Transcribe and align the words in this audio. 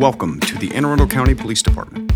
Welcome 0.00 0.40
to 0.40 0.56
the 0.56 0.74
Anne 0.74 0.86
Arundel 0.86 1.06
County 1.06 1.34
Police 1.34 1.62
Department. 1.62 2.10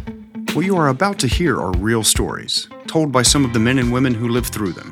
What 0.54 0.64
you 0.64 0.74
are 0.74 0.88
about 0.88 1.18
to 1.18 1.26
hear 1.26 1.60
are 1.60 1.70
real 1.72 2.02
stories, 2.02 2.66
told 2.86 3.12
by 3.12 3.20
some 3.20 3.44
of 3.44 3.52
the 3.52 3.58
men 3.58 3.78
and 3.78 3.92
women 3.92 4.14
who 4.14 4.30
lived 4.30 4.54
through 4.54 4.72
them. 4.72 4.90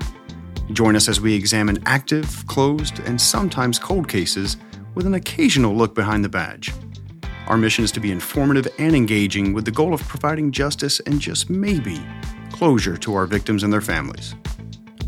Join 0.75 0.95
us 0.95 1.09
as 1.09 1.19
we 1.19 1.35
examine 1.35 1.83
active, 1.87 2.47
closed, 2.49 2.99
and 3.07 3.19
sometimes 3.19 3.79
cold 3.79 4.09
cases 4.09 4.59
with 4.95 5.07
an 5.07 5.15
occasional 5.15 5.75
look 5.75 5.95
behind 5.95 6.23
the 6.23 6.29
badge. 6.29 6.71
Our 7.47 7.57
mission 7.57 7.83
is 7.83 7.93
to 7.93 8.01
be 8.01 8.13
informative 8.13 8.69
and 8.79 8.95
engaging 8.95 9.55
with 9.55 9.65
the 9.65 9.71
goal 9.71 9.95
of 9.95 10.07
providing 10.07 10.53
justice 10.53 11.01
and 11.01 11.19
just 11.19 11.49
maybe 11.49 11.99
closure 12.51 12.99
to 12.99 13.15
our 13.15 13.25
victims 13.25 13.63
and 13.63 13.73
their 13.73 13.81
families. 13.81 14.35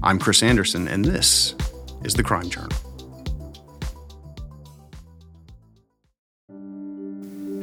I'm 0.03 0.19
Chris 0.19 0.43
Anderson, 0.43 0.89
and 0.89 1.05
this 1.05 1.55
is 2.03 2.15
the 2.15 2.23
Crime 2.23 2.49
Journal. 2.49 2.84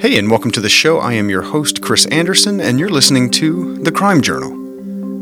Hey, 0.01 0.17
and 0.17 0.31
welcome 0.31 0.49
to 0.53 0.59
the 0.59 0.67
show. 0.67 0.97
I 0.97 1.13
am 1.13 1.29
your 1.29 1.43
host, 1.43 1.83
Chris 1.83 2.07
Anderson, 2.07 2.59
and 2.59 2.79
you're 2.79 2.89
listening 2.89 3.29
to 3.33 3.77
The 3.83 3.91
Crime 3.91 4.23
Journal. 4.23 4.49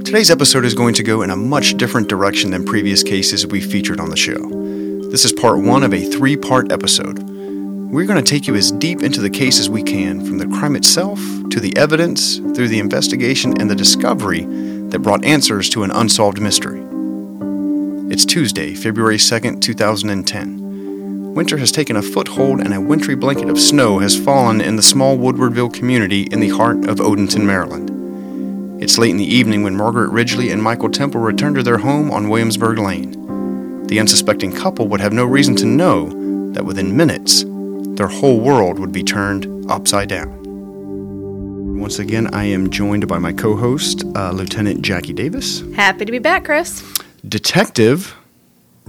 Today's 0.05 0.31
episode 0.31 0.63
is 0.63 0.73
going 0.73 0.93
to 0.93 1.03
go 1.03 1.21
in 1.21 1.31
a 1.31 1.35
much 1.35 1.75
different 1.75 2.07
direction 2.07 2.51
than 2.51 2.63
previous 2.63 3.03
cases 3.03 3.45
we've 3.45 3.69
featured 3.69 3.99
on 3.99 4.09
the 4.09 4.15
show. 4.15 4.39
This 5.11 5.25
is 5.25 5.33
part 5.33 5.59
one 5.59 5.83
of 5.83 5.93
a 5.93 6.09
three 6.09 6.37
part 6.37 6.71
episode. 6.71 7.19
We're 7.19 8.05
going 8.05 8.23
to 8.23 8.31
take 8.31 8.47
you 8.47 8.55
as 8.55 8.71
deep 8.71 9.03
into 9.03 9.19
the 9.19 9.29
case 9.29 9.59
as 9.59 9.69
we 9.69 9.83
can, 9.83 10.25
from 10.25 10.37
the 10.37 10.47
crime 10.47 10.77
itself 10.77 11.19
to 11.49 11.59
the 11.59 11.75
evidence, 11.75 12.37
through 12.37 12.69
the 12.69 12.79
investigation 12.79 13.59
and 13.59 13.69
the 13.69 13.75
discovery 13.75 14.45
that 14.91 14.99
brought 14.99 15.25
answers 15.25 15.69
to 15.71 15.83
an 15.83 15.91
unsolved 15.91 16.39
mystery. 16.39 16.81
It's 18.09 18.23
Tuesday, 18.23 18.75
February 18.75 19.17
2nd, 19.17 19.61
2010. 19.61 20.58
Winter 21.35 21.57
has 21.57 21.71
taken 21.71 21.95
a 21.95 22.01
foothold 22.01 22.59
and 22.59 22.73
a 22.73 22.81
wintry 22.81 23.15
blanket 23.15 23.49
of 23.49 23.59
snow 23.59 23.99
has 23.99 24.19
fallen 24.19 24.61
in 24.61 24.75
the 24.75 24.81
small 24.81 25.15
Woodwardville 25.15 25.71
community 25.71 26.23
in 26.23 26.39
the 26.39 26.49
heart 26.49 26.89
of 26.89 26.97
Odenton, 26.97 27.45
Maryland. 27.45 28.81
It's 28.81 28.97
late 28.97 29.11
in 29.11 29.17
the 29.17 29.23
evening 29.25 29.61
when 29.61 29.75
Margaret 29.75 30.09
Ridgely 30.09 30.49
and 30.49 30.61
Michael 30.61 30.89
Temple 30.89 31.21
return 31.21 31.53
to 31.53 31.61
their 31.61 31.77
home 31.77 32.09
on 32.09 32.29
Williamsburg 32.29 32.79
Lane. 32.79 33.85
The 33.85 33.99
unsuspecting 33.99 34.51
couple 34.51 34.87
would 34.87 35.01
have 35.01 35.13
no 35.13 35.23
reason 35.23 35.55
to 35.57 35.65
know 35.65 36.09
that 36.53 36.65
within 36.65 36.97
minutes, 36.97 37.45
their 37.95 38.07
whole 38.07 38.39
world 38.39 38.79
would 38.79 38.91
be 38.91 39.03
turned 39.03 39.69
upside 39.69 40.09
down. 40.09 41.79
Once 41.79 41.99
again, 41.99 42.33
I 42.33 42.45
am 42.45 42.71
joined 42.71 43.07
by 43.07 43.19
my 43.19 43.33
co 43.33 43.55
host, 43.55 44.03
uh, 44.15 44.31
Lieutenant 44.31 44.81
Jackie 44.81 45.13
Davis, 45.13 45.61
Happy 45.75 46.05
to 46.05 46.11
be 46.11 46.19
back, 46.19 46.45
Chris. 46.45 46.83
Detective 47.27 48.15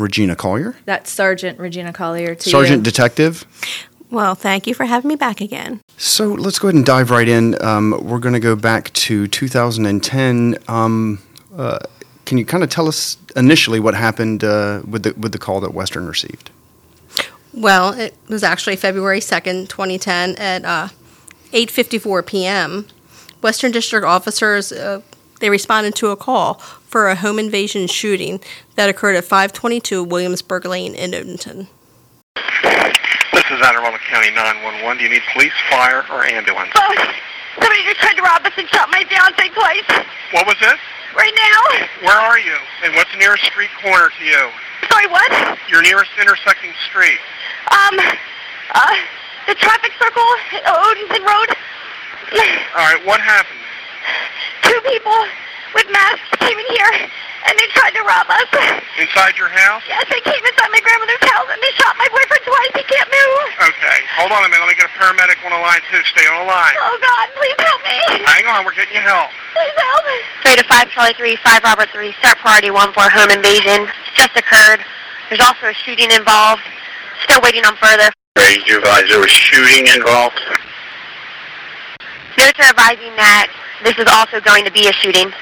Regina 0.01 0.37
Collier, 0.37 0.77
That's 0.85 1.11
Sergeant 1.11 1.59
Regina 1.59 1.93
Collier 1.93 2.35
to 2.35 2.51
Sergeant 2.51 2.79
you. 2.79 2.85
Detective. 2.85 3.45
Well, 4.11 4.35
thank 4.35 4.67
you 4.67 4.75
for 4.75 4.87
having 4.87 5.09
me 5.09 5.15
back 5.15 5.41
again. 5.41 5.81
So 5.97 6.29
let's 6.29 6.59
go 6.59 6.67
ahead 6.69 6.75
and 6.75 6.85
dive 6.85 7.11
right 7.11 7.29
in. 7.29 7.63
Um, 7.63 7.97
we're 8.03 8.19
going 8.19 8.33
to 8.33 8.41
go 8.41 8.57
back 8.57 8.93
to 8.95 9.29
2010. 9.29 10.59
Um, 10.67 11.21
uh, 11.57 11.79
can 12.27 12.39
you 12.39 12.45
kind 12.45 12.65
of 12.65 12.71
tell 12.71 12.89
us 12.89 13.17
initially 13.37 13.79
what 13.79 13.95
happened 13.95 14.43
uh, 14.43 14.83
with 14.89 15.05
the 15.05 15.15
with 15.15 15.33
the 15.33 15.39
call 15.39 15.61
that 15.61 15.75
Western 15.75 16.07
received? 16.07 16.51
Well, 17.53 17.93
it 17.93 18.15
was 18.29 18.43
actually 18.45 18.77
February 18.77 19.21
2nd, 19.21 19.69
2010 19.69 20.37
at 20.37 20.65
uh, 20.65 20.89
8:54 21.53 22.27
p.m. 22.27 22.87
Western 23.43 23.73
District 23.73 24.05
officers 24.05 24.71
uh, 24.73 25.03
they 25.41 25.51
responded 25.51 25.95
to 25.97 26.09
a 26.09 26.17
call 26.17 26.55
for 26.87 27.09
a 27.09 27.17
home 27.17 27.39
invasion 27.39 27.87
shooting 27.87 28.41
that 28.77 28.89
occurred 28.89 29.17
at 29.17 29.25
522 29.25 30.05
Williamsburg 30.05 30.65
Lane 30.65 30.95
in 30.95 31.11
Odenton. 31.11 31.67
This 33.33 33.45
is 33.51 33.67
Anne 33.67 33.75
Arundel 33.75 33.99
County 34.07 34.31
911. 34.31 34.99
Do 34.99 35.05
you 35.05 35.11
need 35.11 35.23
police, 35.33 35.53
fire, 35.69 36.05
or 36.13 36.25
ambulance? 36.25 36.71
Oh, 36.77 36.95
somebody 37.59 37.83
just 37.85 37.99
tried 37.99 38.15
to 38.15 38.23
rob 38.23 38.47
us 38.47 38.53
and 38.57 38.69
shot 38.69 38.89
my 38.93 39.03
fiance 39.09 39.49
twice. 39.51 40.07
What 40.33 40.47
was 40.47 40.57
this? 40.61 40.79
Right 41.17 41.35
now? 41.35 42.07
Where 42.07 42.21
are 42.21 42.39
you? 42.39 42.55
And 42.85 42.95
what's 42.95 43.11
the 43.11 43.19
nearest 43.19 43.45
street 43.45 43.71
corner 43.83 44.11
to 44.11 44.25
you? 44.25 44.51
Sorry, 44.89 45.07
what? 45.09 45.59
Your 45.69 45.83
nearest 45.83 46.11
intersecting 46.21 46.71
street. 46.87 47.19
Um, 47.71 47.99
uh, 48.75 48.95
the 49.49 49.55
traffic 49.55 49.93
circle, 49.99 50.27
Odenton 50.67 51.27
Road. 51.27 51.49
All 52.79 52.87
right, 52.87 53.01
what 53.05 53.21
happened? 53.21 53.60
Two 54.63 54.81
people 54.87 55.19
with 55.75 55.87
masks 55.91 56.29
came 56.39 56.59
in 56.59 56.69
here 56.75 56.93
and 57.49 57.55
they 57.57 57.69
tried 57.73 57.95
to 57.97 58.03
rob 58.05 58.27
us. 58.29 58.51
Inside 59.01 59.39
your 59.41 59.49
house? 59.49 59.83
Yes, 59.89 60.05
they 60.13 60.21
came 60.21 60.43
inside 60.45 60.71
my 60.71 60.83
grandmother's 60.85 61.25
house 61.25 61.49
and 61.49 61.61
they 61.63 61.73
shot 61.81 61.97
my 61.97 62.09
boyfriend 62.13 62.45
twice. 62.45 62.73
He 62.77 62.85
can't 62.85 63.09
move. 63.09 63.71
Okay, 63.73 63.99
hold 64.21 64.31
on 64.33 64.45
a 64.45 64.49
minute. 64.53 64.61
Let 64.61 64.77
me 64.77 64.79
get 64.79 64.93
a 64.93 64.95
paramedic 64.95 65.41
on 65.43 65.53
the 65.57 65.63
line, 65.63 65.81
too. 65.89 66.03
Stay 66.05 66.27
on 66.29 66.45
the 66.45 66.49
line. 66.49 66.77
Oh, 66.79 66.97
God, 67.01 67.27
please 67.33 67.59
help 67.59 67.81
me. 67.83 67.99
Hang 68.29 68.45
on, 68.47 68.65
we're 68.69 68.77
getting 68.77 68.95
you 68.95 69.05
help. 69.05 69.33
Please 69.57 69.77
help. 69.77 70.05
3 70.45 70.57
to 70.61 70.65
5, 70.69 70.91
Charlie 70.93 71.17
3, 71.17 71.37
5 71.37 71.65
Robert 71.65 71.89
3, 71.91 72.13
start 72.21 72.39
priority 72.39 72.71
1 72.71 72.93
for 72.93 73.09
home 73.09 73.31
invasion. 73.31 73.89
Just 74.17 74.37
occurred. 74.37 74.85
There's 75.29 75.41
also 75.41 75.73
a 75.73 75.75
shooting 75.75 76.11
involved. 76.13 76.63
Still 77.25 77.41
waiting 77.43 77.65
on 77.65 77.77
further. 77.77 78.13
Ready 78.37 78.63
to 78.65 78.79
advise 78.79 79.09
there 79.09 79.21
was 79.21 79.31
shooting 79.31 79.87
involved. 79.87 80.41
Notes 82.39 82.59
are 82.61 82.71
advising 82.71 83.15
that 83.17 83.49
this 83.85 83.99
is 83.99 84.07
also 84.09 84.41
going 84.41 84.65
to 84.65 84.71
be 84.71 84.87
a 84.89 84.93
shooting. 84.93 85.33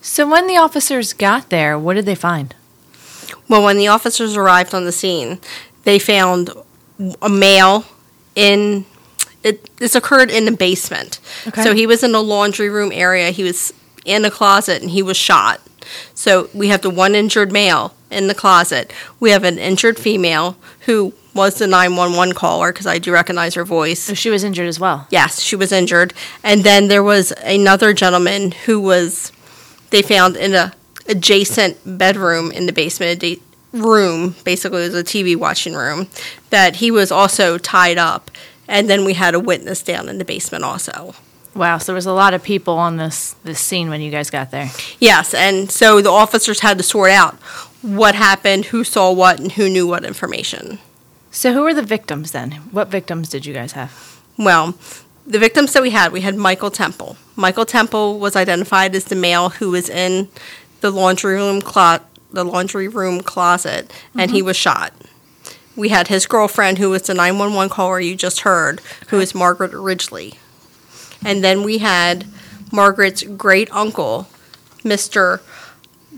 So 0.00 0.28
when 0.28 0.46
the 0.46 0.56
officers 0.56 1.12
got 1.12 1.50
there, 1.50 1.78
what 1.78 1.94
did 1.94 2.06
they 2.06 2.14
find? 2.14 2.54
Well, 3.48 3.62
when 3.62 3.76
the 3.76 3.88
officers 3.88 4.36
arrived 4.36 4.74
on 4.74 4.84
the 4.84 4.92
scene, 4.92 5.40
they 5.84 5.98
found 5.98 6.50
a 7.22 7.28
male 7.28 7.84
in 8.34 8.84
it, 9.42 9.76
this 9.76 9.94
occurred 9.94 10.30
in 10.30 10.44
the 10.44 10.52
basement. 10.52 11.20
Okay. 11.46 11.62
So 11.62 11.74
he 11.74 11.86
was 11.86 12.02
in 12.02 12.12
the 12.12 12.22
laundry 12.22 12.68
room 12.68 12.90
area. 12.92 13.30
He 13.30 13.44
was 13.44 13.72
in 14.04 14.24
a 14.24 14.30
closet 14.30 14.82
and 14.82 14.90
he 14.90 15.02
was 15.02 15.16
shot. 15.16 15.60
So 16.14 16.50
we 16.52 16.68
have 16.68 16.82
the 16.82 16.90
one 16.90 17.14
injured 17.14 17.52
male 17.52 17.94
in 18.10 18.26
the 18.26 18.34
closet. 18.34 18.92
We 19.20 19.30
have 19.30 19.44
an 19.44 19.58
injured 19.58 19.98
female 19.98 20.56
who 20.80 21.14
was 21.38 21.54
the 21.54 21.66
911 21.66 22.34
caller 22.34 22.72
because 22.72 22.86
I 22.86 22.98
do 22.98 23.12
recognize 23.12 23.54
her 23.54 23.64
voice. 23.64 24.00
So 24.00 24.14
she 24.14 24.28
was 24.28 24.44
injured 24.44 24.68
as 24.68 24.78
well. 24.78 25.06
Yes, 25.10 25.40
she 25.40 25.56
was 25.56 25.72
injured. 25.72 26.12
And 26.42 26.64
then 26.64 26.88
there 26.88 27.02
was 27.02 27.32
another 27.44 27.94
gentleman 27.94 28.50
who 28.50 28.80
was 28.80 29.32
they 29.90 30.02
found 30.02 30.36
in 30.36 30.54
a 30.54 30.74
adjacent 31.08 31.78
bedroom 31.98 32.50
in 32.50 32.66
the 32.66 32.72
basement 32.72 33.24
a 33.24 33.38
room, 33.72 34.34
basically 34.44 34.82
it 34.82 34.92
was 34.92 34.94
a 34.94 35.04
TV 35.04 35.36
watching 35.36 35.74
room, 35.74 36.08
that 36.50 36.76
he 36.76 36.90
was 36.90 37.10
also 37.10 37.56
tied 37.56 37.96
up. 37.96 38.30
And 38.66 38.90
then 38.90 39.04
we 39.04 39.14
had 39.14 39.34
a 39.34 39.40
witness 39.40 39.82
down 39.82 40.08
in 40.08 40.18
the 40.18 40.24
basement 40.24 40.64
also. 40.64 41.14
Wow, 41.54 41.78
so 41.78 41.86
there 41.86 41.94
was 41.94 42.06
a 42.06 42.12
lot 42.12 42.34
of 42.34 42.42
people 42.42 42.74
on 42.74 42.98
this 42.98 43.34
this 43.42 43.58
scene 43.58 43.88
when 43.88 44.00
you 44.00 44.10
guys 44.10 44.28
got 44.30 44.50
there. 44.50 44.70
Yes, 45.00 45.34
and 45.34 45.70
so 45.70 46.00
the 46.02 46.10
officers 46.10 46.60
had 46.60 46.76
to 46.78 46.84
sort 46.84 47.10
out 47.10 47.34
what 47.82 48.14
happened, 48.14 48.66
who 48.66 48.84
saw 48.84 49.10
what, 49.12 49.40
and 49.40 49.52
who 49.52 49.70
knew 49.70 49.86
what 49.86 50.04
information. 50.04 50.78
So 51.30 51.52
who 51.52 51.62
were 51.62 51.74
the 51.74 51.82
victims 51.82 52.32
then? 52.32 52.52
What 52.70 52.88
victims 52.88 53.28
did 53.28 53.46
you 53.46 53.54
guys 53.54 53.72
have? 53.72 54.22
Well, 54.36 54.74
the 55.26 55.38
victims 55.38 55.72
that 55.74 55.82
we 55.82 55.90
had, 55.90 56.10
we 56.10 56.22
had 56.22 56.36
Michael 56.36 56.70
Temple. 56.70 57.16
Michael 57.36 57.66
Temple 57.66 58.18
was 58.18 58.34
identified 58.34 58.94
as 58.94 59.04
the 59.04 59.14
male 59.14 59.50
who 59.50 59.70
was 59.70 59.88
in 59.88 60.28
the 60.80 60.90
laundry 60.90 61.34
room 61.34 61.60
clo- 61.60 62.00
the 62.30 62.44
laundry 62.44 62.88
room 62.88 63.20
closet, 63.20 63.92
and 64.14 64.30
he 64.30 64.38
mm-hmm. 64.38 64.46
was 64.46 64.56
shot. 64.56 64.92
We 65.76 65.90
had 65.90 66.08
his 66.08 66.26
girlfriend, 66.26 66.78
who 66.78 66.90
was 66.90 67.02
the 67.02 67.14
911 67.14 67.70
caller 67.70 68.00
you 68.00 68.16
just 68.16 68.40
heard, 68.40 68.80
who 69.08 69.20
is 69.20 69.34
Margaret 69.34 69.72
Ridgely. 69.72 70.34
And 71.24 71.42
then 71.44 71.62
we 71.62 71.78
had 71.78 72.26
Margaret's 72.72 73.22
great 73.22 73.70
uncle, 73.72 74.28
Mr. 74.78 75.40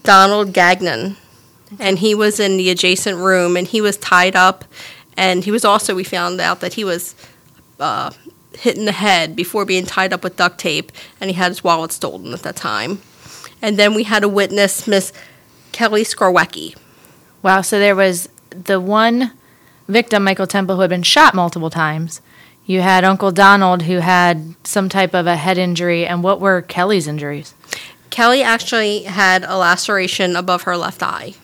Donald 0.02 0.52
Gagnon, 0.52 1.16
and 1.78 1.98
he 1.98 2.14
was 2.14 2.40
in 2.40 2.56
the 2.56 2.70
adjacent 2.70 3.18
room, 3.18 3.56
and 3.56 3.66
he 3.66 3.80
was 3.80 3.96
tied 3.96 4.34
up, 4.34 4.64
and 5.20 5.44
he 5.44 5.50
was 5.50 5.66
also, 5.66 5.94
we 5.94 6.02
found 6.02 6.40
out 6.40 6.60
that 6.60 6.72
he 6.72 6.82
was 6.82 7.14
uh, 7.78 8.10
hit 8.54 8.78
in 8.78 8.86
the 8.86 8.92
head 8.92 9.36
before 9.36 9.66
being 9.66 9.84
tied 9.84 10.14
up 10.14 10.24
with 10.24 10.36
duct 10.36 10.58
tape, 10.58 10.90
and 11.20 11.28
he 11.28 11.34
had 11.34 11.48
his 11.48 11.62
wallet 11.62 11.92
stolen 11.92 12.32
at 12.32 12.40
that 12.40 12.56
time. 12.56 13.02
And 13.60 13.78
then 13.78 13.92
we 13.92 14.04
had 14.04 14.24
a 14.24 14.30
witness, 14.30 14.86
Miss 14.86 15.12
Kelly 15.72 16.04
Skarwecki. 16.04 16.74
Wow, 17.42 17.60
so 17.60 17.78
there 17.78 17.94
was 17.94 18.30
the 18.48 18.80
one 18.80 19.32
victim, 19.88 20.24
Michael 20.24 20.46
Temple, 20.46 20.76
who 20.76 20.80
had 20.80 20.88
been 20.88 21.02
shot 21.02 21.34
multiple 21.34 21.68
times. 21.68 22.22
You 22.64 22.80
had 22.80 23.04
Uncle 23.04 23.30
Donald, 23.30 23.82
who 23.82 23.98
had 23.98 24.54
some 24.64 24.88
type 24.88 25.12
of 25.12 25.26
a 25.26 25.36
head 25.36 25.58
injury. 25.58 26.06
And 26.06 26.24
what 26.24 26.40
were 26.40 26.62
Kelly's 26.62 27.06
injuries? 27.06 27.52
Kelly 28.08 28.42
actually 28.42 29.02
had 29.02 29.44
a 29.44 29.58
laceration 29.58 30.34
above 30.34 30.62
her 30.62 30.78
left 30.78 31.02
eye. 31.02 31.34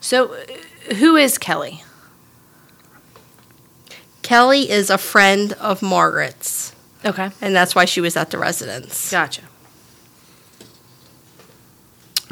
So, 0.00 0.34
who 0.94 1.16
is 1.16 1.38
Kelly? 1.38 1.82
Kelly 4.22 4.68
is 4.70 4.90
a 4.90 4.98
friend 4.98 5.52
of 5.54 5.82
Margaret's, 5.82 6.74
Okay, 7.04 7.30
and 7.40 7.54
that's 7.54 7.74
why 7.74 7.84
she 7.84 8.00
was 8.00 8.16
at 8.16 8.30
the 8.30 8.38
residence. 8.38 9.10
gotcha. 9.10 9.42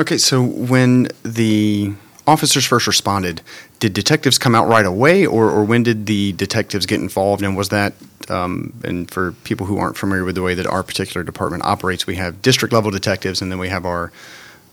Okay, 0.00 0.18
so 0.18 0.42
when 0.42 1.06
the 1.22 1.92
officers 2.26 2.64
first 2.64 2.88
responded, 2.88 3.42
did 3.78 3.92
detectives 3.92 4.38
come 4.38 4.54
out 4.56 4.66
right 4.66 4.84
away, 4.86 5.24
or, 5.24 5.48
or 5.50 5.62
when 5.64 5.84
did 5.84 6.06
the 6.06 6.32
detectives 6.32 6.84
get 6.86 7.00
involved? 7.00 7.42
And 7.44 7.56
was 7.56 7.68
that, 7.68 7.92
um, 8.28 8.72
and 8.82 9.08
for 9.08 9.32
people 9.44 9.66
who 9.66 9.78
aren't 9.78 9.96
familiar 9.96 10.24
with 10.24 10.34
the 10.34 10.42
way 10.42 10.54
that 10.54 10.66
our 10.66 10.82
particular 10.82 11.22
department 11.22 11.64
operates, 11.64 12.08
we 12.08 12.16
have 12.16 12.42
district 12.42 12.72
level 12.72 12.90
detectives 12.90 13.40
and 13.40 13.52
then 13.52 13.58
we 13.60 13.68
have 13.68 13.86
our 13.86 14.10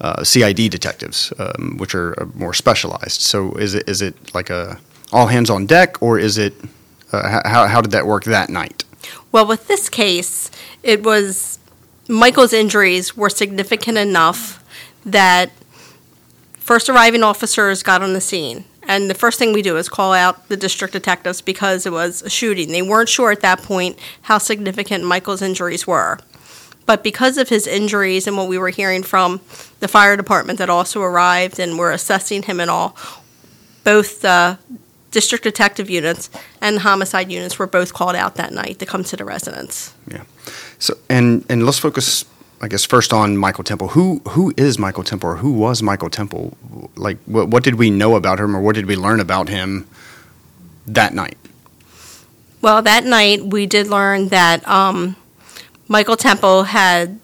uh, 0.02 0.24
CID 0.24 0.70
detectives, 0.72 1.32
um, 1.40 1.78
which 1.78 1.96
are 1.96 2.20
uh, 2.22 2.26
more 2.34 2.54
specialized. 2.54 3.22
So 3.22 3.54
is 3.54 3.76
it 3.76 3.88
is 3.88 4.02
it 4.02 4.34
like 4.34 4.50
a 4.50 4.80
all 5.12 5.28
hands 5.28 5.50
on 5.50 5.66
deck, 5.66 6.02
or 6.02 6.18
is 6.20 6.38
it 6.38 6.54
uh, 7.12 7.42
how 7.46 7.68
how 7.68 7.82
did 7.82 7.92
that 7.92 8.06
work 8.06 8.24
that 8.26 8.50
night? 8.50 8.84
Well, 9.32 9.46
with 9.46 9.68
this 9.68 9.90
case, 9.90 10.52
it 10.84 11.04
was 11.04 11.60
Michael's 12.08 12.54
injuries 12.54 13.16
were 13.16 13.30
significant 13.30 13.98
enough 13.98 14.64
that 15.06 15.52
first 16.56 16.90
arriving 16.90 17.24
officers 17.24 17.84
got 17.84 18.02
on 18.02 18.14
the 18.14 18.22
scene. 18.22 18.66
And 18.84 19.10
the 19.10 19.14
first 19.14 19.38
thing 19.38 19.54
we 19.54 19.62
do 19.62 19.78
is 19.78 19.88
call 19.88 20.12
out 20.12 20.50
the 20.50 20.58
district 20.58 20.94
detectives 20.94 21.40
because 21.40 21.86
it 21.86 21.92
was 21.92 22.24
a 22.24 22.30
shooting. 22.30 22.72
They 22.72 22.82
weren't 22.82 23.10
sure 23.10 23.32
at 23.32 23.42
that 23.42 23.62
point 23.62 23.98
how 24.24 24.40
significant 24.40 25.04
Michael's 25.04 25.42
injuries 25.42 25.86
were. 25.86 26.18
But 26.92 27.04
because 27.04 27.38
of 27.38 27.48
his 27.48 27.68
injuries 27.68 28.28
and 28.28 28.36
what 28.36 28.50
we 28.50 28.58
were 28.58 28.68
hearing 28.68 29.02
from 29.02 29.40
the 29.80 29.88
fire 29.88 30.18
department 30.18 30.60
that 30.60 30.70
also 30.70 31.02
arrived 31.02 31.58
and 31.58 31.80
were 31.80 31.90
assessing 31.90 32.44
him 32.44 32.60
and 32.60 32.70
all, 32.70 32.98
both 33.86 34.20
the 34.20 34.60
district 35.10 35.46
detective 35.46 35.90
units 35.90 36.30
and 36.60 36.76
the 36.76 36.80
homicide 36.82 37.32
units 37.32 37.58
were 37.58 37.66
both 37.66 37.94
called 37.94 38.18
out 38.18 38.36
that 38.36 38.52
night 38.52 38.78
to 38.80 38.86
come 38.86 39.06
to 39.06 39.16
the 39.16 39.24
residence. 39.24 39.94
Yeah. 40.06 40.26
So 40.80 40.96
and 41.08 41.46
and 41.48 41.66
let's 41.66 41.80
focus, 41.80 42.26
I 42.60 42.68
guess, 42.68 42.84
first 42.84 43.14
on 43.14 43.38
Michael 43.38 43.64
Temple. 43.64 43.88
Who 43.88 44.22
who 44.28 44.54
is 44.58 44.78
Michael 44.78 45.06
Temple, 45.06 45.30
or 45.30 45.38
who 45.38 45.54
was 45.54 45.82
Michael 45.82 46.10
Temple? 46.10 46.58
Like, 46.98 47.20
what 47.26 47.48
what 47.48 47.64
did 47.64 47.76
we 47.76 47.90
know 47.90 48.18
about 48.18 48.38
him, 48.38 48.54
or 48.54 48.60
what 48.60 48.76
did 48.76 48.86
we 48.86 48.98
learn 48.98 49.22
about 49.22 49.48
him 49.48 49.88
that 50.88 51.14
night? 51.14 51.38
Well, 52.62 52.82
that 52.82 53.06
night 53.06 53.46
we 53.46 53.66
did 53.66 53.88
learn 53.88 54.28
that 54.28 54.68
um, 54.68 55.16
Michael 55.92 56.16
Temple 56.16 56.64
had 56.64 57.20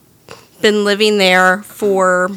been 0.61 0.83
living 0.83 1.19
there 1.19 1.63
for 1.63 2.31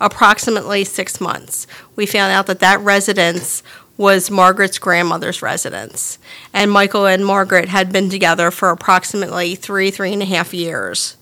approximately 0.00 0.84
six 0.84 1.20
months. 1.20 1.66
We 1.96 2.06
found 2.06 2.32
out 2.32 2.46
that 2.46 2.60
that 2.60 2.78
residence 2.78 3.64
was 3.96 4.30
Margaret's 4.30 4.78
grandmother's 4.78 5.42
residence, 5.42 6.20
and 6.52 6.70
Michael 6.70 7.04
and 7.04 7.26
Margaret 7.26 7.68
had 7.68 7.92
been 7.92 8.08
together 8.08 8.52
for 8.52 8.70
approximately 8.70 9.56
three, 9.56 9.90
three 9.90 10.12
and 10.12 10.22
a 10.22 10.26
half 10.26 10.54
years, 10.54 11.16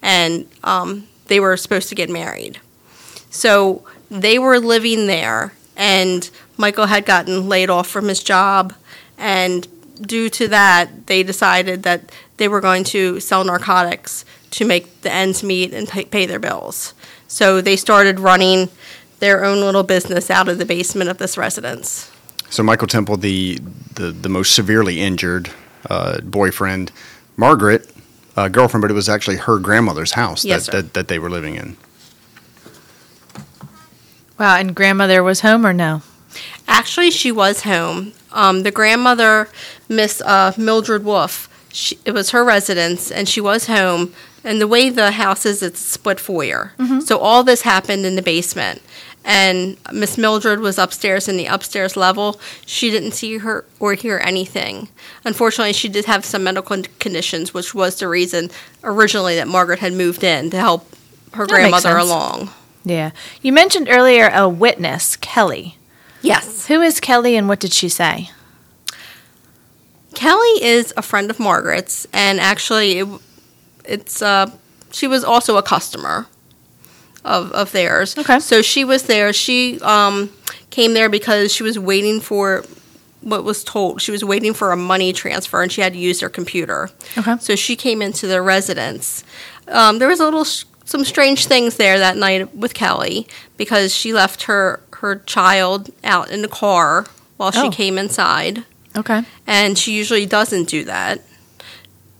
and 0.00 0.46
um, 0.62 1.08
they 1.26 1.40
were 1.40 1.56
supposed 1.56 1.88
to 1.88 1.96
get 1.96 2.08
married. 2.08 2.60
So 3.30 3.84
they 4.08 4.38
were 4.38 4.60
living 4.60 5.08
there, 5.08 5.54
and 5.76 6.30
Michael 6.56 6.86
had 6.86 7.04
gotten 7.04 7.48
laid 7.48 7.68
off 7.68 7.88
from 7.88 8.06
his 8.06 8.22
job, 8.22 8.74
and 9.18 9.66
due 10.00 10.30
to 10.30 10.46
that, 10.46 11.08
they 11.08 11.24
decided 11.24 11.82
that 11.82 12.12
they 12.42 12.48
were 12.48 12.60
going 12.60 12.82
to 12.82 13.20
sell 13.20 13.44
narcotics 13.44 14.24
to 14.50 14.64
make 14.64 15.02
the 15.02 15.12
ends 15.12 15.44
meet 15.44 15.72
and 15.72 15.88
pay, 15.88 16.04
pay 16.04 16.26
their 16.26 16.40
bills. 16.40 16.92
So 17.28 17.60
they 17.60 17.76
started 17.76 18.18
running 18.18 18.68
their 19.20 19.44
own 19.44 19.60
little 19.60 19.84
business 19.84 20.28
out 20.28 20.48
of 20.48 20.58
the 20.58 20.64
basement 20.64 21.08
of 21.08 21.18
this 21.18 21.38
residence. 21.38 22.10
So 22.50 22.64
Michael 22.64 22.88
Temple, 22.88 23.16
the 23.16 23.60
the, 23.94 24.10
the 24.10 24.28
most 24.28 24.56
severely 24.56 25.00
injured 25.00 25.50
uh, 25.88 26.20
boyfriend, 26.22 26.90
Margaret, 27.36 27.88
uh, 28.36 28.48
girlfriend, 28.48 28.82
but 28.82 28.90
it 28.90 28.94
was 28.94 29.08
actually 29.08 29.36
her 29.36 29.60
grandmother's 29.60 30.12
house 30.12 30.44
Yes, 30.44 30.66
that, 30.66 30.72
sir. 30.72 30.82
that 30.82 30.94
that 30.94 31.08
they 31.08 31.20
were 31.20 31.30
living 31.30 31.54
in. 31.54 31.76
Wow, 34.36 34.56
and 34.56 34.74
grandmother 34.74 35.22
was 35.22 35.42
home 35.42 35.64
or 35.64 35.72
no? 35.72 36.02
Actually, 36.66 37.12
she 37.12 37.30
was 37.30 37.62
home. 37.62 38.14
Um, 38.32 38.64
the 38.64 38.72
grandmother, 38.72 39.48
Miss 39.88 40.20
uh, 40.22 40.52
Mildred 40.58 41.04
Wolf, 41.04 41.48
she, 41.72 41.98
it 42.04 42.12
was 42.12 42.30
her 42.30 42.44
residence, 42.44 43.10
and 43.10 43.28
she 43.28 43.40
was 43.40 43.66
home. 43.66 44.12
And 44.44 44.60
the 44.60 44.68
way 44.68 44.90
the 44.90 45.12
house 45.12 45.46
is, 45.46 45.62
it's 45.62 45.80
split 45.80 46.20
foyer. 46.20 46.72
Mm-hmm. 46.78 47.00
So 47.00 47.18
all 47.18 47.44
this 47.44 47.62
happened 47.62 48.04
in 48.04 48.16
the 48.16 48.22
basement. 48.22 48.82
And 49.24 49.76
Miss 49.92 50.18
Mildred 50.18 50.58
was 50.58 50.78
upstairs 50.78 51.28
in 51.28 51.36
the 51.36 51.46
upstairs 51.46 51.96
level. 51.96 52.40
She 52.66 52.90
didn't 52.90 53.12
see 53.12 53.38
her 53.38 53.64
or 53.78 53.94
hear 53.94 54.20
anything. 54.24 54.88
Unfortunately, 55.24 55.72
she 55.72 55.88
did 55.88 56.06
have 56.06 56.24
some 56.24 56.42
medical 56.42 56.82
conditions, 56.98 57.54
which 57.54 57.72
was 57.72 58.00
the 58.00 58.08
reason 58.08 58.50
originally 58.82 59.36
that 59.36 59.46
Margaret 59.46 59.78
had 59.78 59.92
moved 59.92 60.24
in 60.24 60.50
to 60.50 60.56
help 60.56 60.92
her 61.34 61.46
That 61.46 61.52
grandmother 61.52 61.96
along. 61.96 62.50
Yeah. 62.84 63.12
You 63.42 63.52
mentioned 63.52 63.88
earlier 63.88 64.28
a 64.28 64.48
witness, 64.48 65.14
Kelly. 65.16 65.76
Yes. 66.20 66.66
Who 66.66 66.82
is 66.82 66.98
Kelly 66.98 67.36
and 67.36 67.48
what 67.48 67.60
did 67.60 67.72
she 67.72 67.88
say? 67.88 68.30
Kelly 70.14 70.62
is 70.62 70.92
a 70.96 71.02
friend 71.02 71.30
of 71.30 71.38
Margaret's, 71.40 72.06
and 72.12 72.40
actually, 72.40 72.98
it, 72.98 73.08
it's 73.84 74.22
uh, 74.22 74.50
she 74.90 75.06
was 75.06 75.24
also 75.24 75.56
a 75.56 75.62
customer 75.62 76.26
of 77.24 77.52
of 77.52 77.72
theirs. 77.72 78.16
Okay. 78.18 78.38
So 78.40 78.62
she 78.62 78.84
was 78.84 79.04
there. 79.04 79.32
She 79.32 79.80
um, 79.80 80.30
came 80.70 80.94
there 80.94 81.08
because 81.08 81.52
she 81.52 81.62
was 81.62 81.78
waiting 81.78 82.20
for 82.20 82.64
what 83.20 83.44
was 83.44 83.62
told. 83.64 84.02
She 84.02 84.10
was 84.12 84.24
waiting 84.24 84.52
for 84.54 84.72
a 84.72 84.76
money 84.76 85.12
transfer, 85.12 85.62
and 85.62 85.70
she 85.70 85.80
had 85.80 85.92
to 85.92 85.98
use 85.98 86.20
their 86.20 86.28
computer. 86.28 86.90
Okay. 87.16 87.36
So 87.40 87.56
she 87.56 87.76
came 87.76 88.02
into 88.02 88.26
their 88.26 88.42
residence. 88.42 89.24
Um, 89.68 89.98
there 89.98 90.08
was 90.08 90.20
a 90.20 90.24
little 90.24 90.44
some 90.44 91.04
strange 91.04 91.46
things 91.46 91.76
there 91.76 91.98
that 91.98 92.16
night 92.16 92.54
with 92.54 92.74
Kelly 92.74 93.26
because 93.56 93.94
she 93.94 94.12
left 94.12 94.42
her 94.44 94.80
her 94.94 95.16
child 95.16 95.90
out 96.04 96.30
in 96.30 96.42
the 96.42 96.48
car 96.48 97.06
while 97.36 97.50
she 97.50 97.60
Oh. 97.60 97.70
came 97.70 97.98
inside 97.98 98.64
Okay. 98.96 99.22
and 99.46 99.78
she 99.78 99.92
usually 99.92 100.26
doesn't 100.26 100.68
do 100.68 100.84
that. 100.84 101.22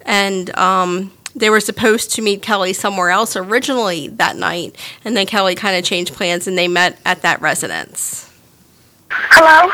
And 0.04 0.56
um, 0.56 1.12
they 1.34 1.50
were 1.50 1.60
supposed 1.60 2.12
to 2.12 2.22
meet 2.22 2.42
Kelly 2.42 2.72
somewhere 2.72 3.10
else 3.10 3.36
originally 3.36 4.08
that 4.08 4.36
night, 4.36 4.76
and 5.04 5.16
then 5.16 5.26
Kelly 5.26 5.54
kind 5.54 5.76
of 5.76 5.84
changed 5.84 6.12
plans, 6.14 6.46
and 6.46 6.58
they 6.58 6.68
met 6.68 6.98
at 7.04 7.22
that 7.22 7.40
residence. 7.40 8.30
Hello? 9.10 9.70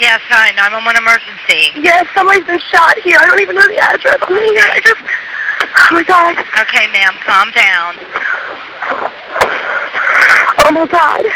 Yes, 0.00 0.20
hi, 0.30 0.54
911 0.54 1.02
emergency. 1.02 1.74
Yes, 1.82 2.06
somebody's 2.14 2.46
been 2.46 2.60
shot 2.70 2.98
here. 3.02 3.18
I 3.18 3.26
don't 3.26 3.40
even 3.40 3.56
know 3.56 3.66
the 3.66 3.78
address. 3.78 4.18
I'm 4.22 4.34
here. 4.34 4.62
I 4.62 4.80
just. 4.82 5.02
Oh 5.60 5.90
my 5.90 6.02
god. 6.06 6.38
Okay, 6.38 6.86
ma'am, 6.94 7.14
calm 7.26 7.50
down. 7.50 7.94
Oh 10.62 10.70
my 10.70 10.86
god. 10.86 11.26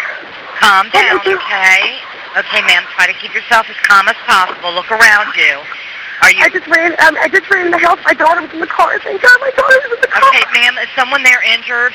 Calm 0.63 0.91
down, 0.91 1.19
okay? 1.27 2.02
Okay, 2.37 2.63
ma'am, 2.65 2.85
try 2.97 3.07
to 3.07 3.15
keep 3.21 3.35
yourself 3.35 3.69
as 3.69 3.77
calm 3.85 4.09
as 4.09 4.17
possible. 4.27 4.73
Look 4.73 4.91
around 4.91 5.35
you. 5.37 5.61
Are 6.23 6.31
you 6.31 6.39
I 6.45 6.49
just 6.49 6.67
ran. 6.69 6.93
Um, 7.03 7.17
I 7.21 7.29
just 7.29 7.51
ran 7.51 7.67
in 7.67 7.73
the 7.73 7.79
house. 7.83 7.99
My 8.07 8.15
daughter 8.15 8.41
was 8.41 8.51
in 8.53 8.61
the 8.61 8.67
car. 8.71 8.99
Thank 9.01 9.21
God, 9.23 9.37
my 9.41 9.51
daughter 9.51 9.75
was 9.85 9.93
in 9.99 10.01
the 10.01 10.07
car. 10.07 10.23
okay, 10.31 10.45
ma'am? 10.55 10.79
Is 10.79 10.89
someone 10.95 11.23
there 11.25 11.43
injured? 11.43 11.93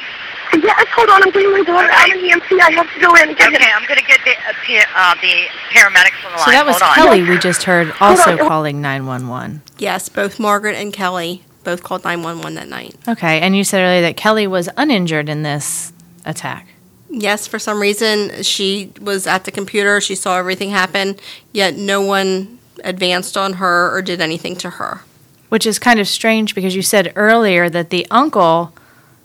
Yes, 0.54 0.86
hold 0.96 1.10
on. 1.10 1.24
I'm 1.24 1.32
getting 1.32 1.52
my 1.52 1.64
daughter 1.64 1.88
out 1.92 2.08
of 2.08 2.20
the 2.20 2.28
EMT. 2.30 2.60
I 2.60 2.72
have 2.72 2.92
to 2.94 3.00
go 3.00 3.14
in 3.16 3.30
and 3.30 3.38
get 3.38 3.54
Okay, 3.54 3.64
him. 3.64 3.72
I'm 3.76 3.88
gonna 3.88 4.02
get 4.02 4.20
the 4.26 4.32
uh, 4.32 4.54
pa- 4.66 4.92
uh, 4.96 5.16
the 5.22 5.48
paramedics 5.72 6.26
on 6.26 6.32
the 6.32 6.38
line. 6.38 6.46
So 6.46 6.52
that 6.52 6.66
was 6.66 6.82
Hold 6.82 6.90
on. 6.90 6.96
Kelly 6.96 7.24
we 7.24 7.38
just 7.38 7.64
heard 7.64 7.94
also 8.00 8.38
calling 8.38 8.82
911. 8.82 9.62
Yes, 9.78 10.10
both 10.10 10.40
Margaret 10.40 10.76
and 10.76 10.92
Kelly 10.94 11.44
both 11.64 11.84
called 11.84 12.04
911 12.04 12.56
that 12.56 12.68
night. 12.70 12.96
Okay. 13.08 13.40
And 13.42 13.56
you 13.56 13.64
said 13.64 13.82
earlier 13.82 14.02
that 14.02 14.16
Kelly 14.18 14.48
was 14.48 14.70
uninjured 14.78 15.30
in 15.30 15.44
this 15.44 15.92
attack. 16.26 16.68
Yes, 17.10 17.48
for 17.48 17.60
some 17.60 17.80
reason, 17.80 18.44
she 18.44 18.92
was 19.00 19.28
at 19.28 19.46
the 19.46 19.52
computer. 19.52 20.02
She 20.02 20.16
saw 20.16 20.38
everything 20.38 20.72
happen, 20.72 21.16
yet 21.54 21.76
no 21.76 22.02
one 22.02 22.60
advanced 22.84 23.38
on 23.38 23.54
her 23.54 23.96
or 23.96 24.02
did 24.02 24.22
anything 24.22 24.56
to 24.58 24.72
her. 24.72 25.02
Which 25.50 25.66
is 25.66 25.80
kind 25.80 26.00
of 26.00 26.08
strange 26.08 26.54
because 26.54 26.76
you 26.76 26.82
said 26.82 27.14
earlier 27.16 27.70
that 27.70 27.90
the 27.90 28.06
uncle 28.12 28.74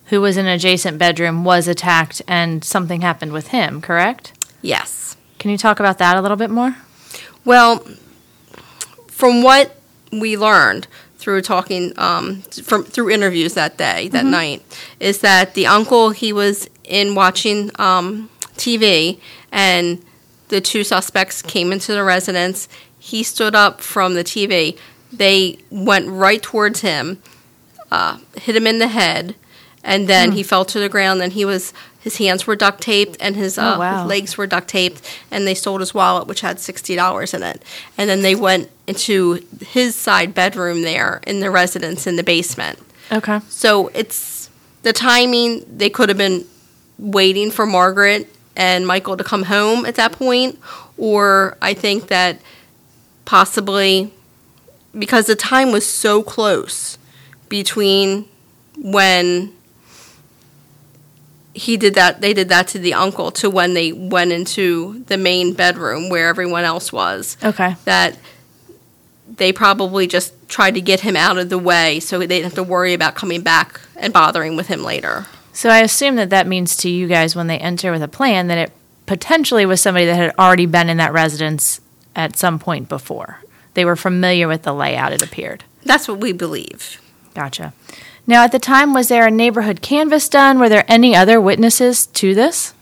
who 0.07 0.21
was 0.21 0.37
in 0.37 0.47
an 0.47 0.53
adjacent 0.53 0.99
bedroom 0.99 1.45
was 1.45 1.67
attacked 1.67 2.23
and 2.29 2.65
something 2.65 3.01
happened 3.01 3.33
with 3.33 3.49
him, 3.49 3.81
correct? 3.81 4.33
Yes. 4.61 5.17
Can 5.39 5.51
you 5.51 5.59
talk 5.59 5.81
about 5.81 5.99
that 5.99 6.17
a 6.17 6.21
little 6.21 6.37
bit 6.37 6.51
more? 6.51 6.77
Well, 7.45 7.85
from 9.09 9.43
what 9.43 9.77
we 10.13 10.37
learned 10.37 10.87
through 11.17 11.43
talking 11.43 11.93
um, 11.97 12.43
from 12.43 12.85
through 12.85 13.11
interviews 13.11 13.55
that 13.55 13.79
day, 13.79 14.09
that 14.09 14.25
night, 14.25 14.63
is 15.01 15.21
that 15.21 15.55
the 15.55 15.67
uncle 15.67 16.11
he 16.11 16.33
was 16.33 16.69
in 16.93 17.15
watching 17.15 17.71
um, 17.81 18.29
TV, 18.57 19.19
and 19.51 20.05
the 20.49 20.61
two 20.61 20.85
suspects 20.85 21.41
came 21.41 21.73
into 21.73 21.93
the 21.95 22.05
residence. 22.05 22.69
He 22.99 23.23
stood 23.23 23.55
up 23.55 23.81
from 23.81 24.13
the 24.13 24.23
TV. 24.23 24.79
They 25.11 25.59
went 25.71 26.09
right 26.11 26.43
towards 26.43 26.83
him, 26.83 27.23
uh, 27.91 28.19
hit 28.37 28.55
him 28.55 28.67
in 28.67 28.79
the 28.79 28.89
head, 28.89 29.35
and 29.83 30.07
then 30.07 30.33
he 30.33 30.43
fell 30.43 30.67
to 30.67 30.79
the 30.79 30.89
ground. 30.91 31.21
Then 31.21 31.31
he 31.33 31.45
was 31.47 31.73
his 32.01 32.17
hands 32.19 32.47
were 32.49 32.57
duct 32.57 32.81
taped 32.83 33.17
and 33.21 33.37
his, 33.37 33.57
uh, 33.57 33.75
Oh, 33.77 33.79
wow. 33.79 33.99
his 34.03 34.09
legs 34.09 34.37
were 34.37 34.47
duct 34.47 34.67
taped, 34.69 35.01
and 35.31 35.47
they 35.47 35.55
stole 35.55 35.79
his 35.79 35.95
wallet, 35.95 36.27
which 36.27 36.41
had 36.43 36.61
sixty 36.61 36.95
dollars 36.95 37.33
in 37.33 37.43
it. 37.43 37.63
And 37.97 38.11
then 38.11 38.21
they 38.21 38.35
went 38.35 38.71
into 38.87 39.47
his 39.67 39.95
side 39.95 40.35
bedroom 40.35 40.83
there 40.83 41.21
in 41.27 41.41
the 41.41 41.51
residence 41.51 42.07
in 42.07 42.17
the 42.17 42.23
basement. 42.23 42.79
Okay. 43.11 43.41
So 43.49 43.89
it's 43.95 44.51
the 44.83 44.93
timing. 44.93 45.65
They 45.75 45.89
could 45.91 46.09
have 46.11 46.19
been 46.19 46.45
waiting 47.03 47.51
for 47.51 47.67
Margaret 47.67 48.29
and 48.57 48.87
Michael 48.87 49.17
to 49.17 49.25
come 49.25 49.45
home 49.45 49.85
at 49.87 49.97
that 49.97 50.13
point, 50.13 50.59
or 50.97 51.57
I 51.61 51.75
think 51.75 52.07
that 52.09 52.41
possibly 53.25 54.13
because 54.99 55.27
the 55.27 55.35
time 55.37 55.73
was 55.73 55.87
so 55.87 56.23
close 56.23 56.99
between 57.49 58.27
when 58.77 59.53
he 61.55 61.77
did 61.77 61.95
that 61.95 62.21
they 62.21 62.33
did 62.33 62.49
that 62.49 62.69
to 62.69 62.79
the 62.79 62.95
uncle 62.95 63.31
to 63.31 63.51
when 63.51 63.75
they 63.75 63.93
went 63.93 64.33
into 64.33 65.03
the 65.09 65.17
main 65.19 65.53
bedroom 65.53 66.09
where 66.09 66.29
everyone 66.29 66.65
else 66.65 66.93
was 66.93 67.37
Okay. 67.45 67.77
that 67.85 68.17
they 69.37 69.53
probably 69.53 70.07
just 70.07 70.33
tried 70.49 70.75
to 70.75 70.81
get 70.81 71.01
him 71.01 71.17
out 71.17 71.37
of 71.39 71.49
the 71.51 71.59
way 71.59 72.01
so 72.01 72.19
they 72.19 72.27
didn't 72.27 72.45
have 72.45 72.55
to 72.55 72.63
worry 72.63 72.93
about 72.95 73.15
coming 73.15 73.43
back 73.43 73.81
and 73.97 74.13
bothering 74.13 74.57
with 74.57 74.67
him 74.69 74.83
later. 74.83 75.27
So 75.53 75.69
I 75.69 75.81
assume 75.81 76.17
that 76.17 76.31
that 76.31 76.47
means 76.47 76.77
to 76.79 76.89
you 76.89 77.07
guys 77.07 77.37
when 77.37 77.47
they 77.47 77.59
enter 77.59 77.93
with 77.93 78.03
a 78.03 78.09
plan 78.09 78.47
that 78.49 78.59
it 78.59 78.73
potentially 79.07 79.67
was 79.67 79.81
somebody 79.81 80.07
that 80.07 80.17
had 80.17 80.35
already 80.39 80.67
been 80.67 80.89
in 80.89 80.97
that 80.97 81.13
residence 81.13 81.81
at 82.17 82.37
some 82.37 82.59
point 82.59 82.89
before. 82.89 83.41
They 83.75 83.85
were 83.85 83.97
familiar 83.97 84.49
with 84.49 84.63
the 84.63 84.73
layout, 84.73 85.13
it 85.13 85.23
appeared. 85.23 85.65
That's 85.85 86.09
what 86.09 86.19
we 86.19 86.33
believe. 86.33 87.01
Gotcha. 87.35 87.73
Now, 88.27 88.45
at 88.45 88.53
the 88.53 88.59
time, 88.59 88.95
was 88.95 89.09
there 89.09 89.27
a 89.27 89.31
neighborhood 89.31 89.83
canvass 89.83 90.29
done? 90.29 90.59
Were 90.59 90.69
there 90.69 90.85
any 90.87 91.17
other 91.17 91.41
witnesses 91.41 92.07
to 92.07 92.35
this? 92.35 92.73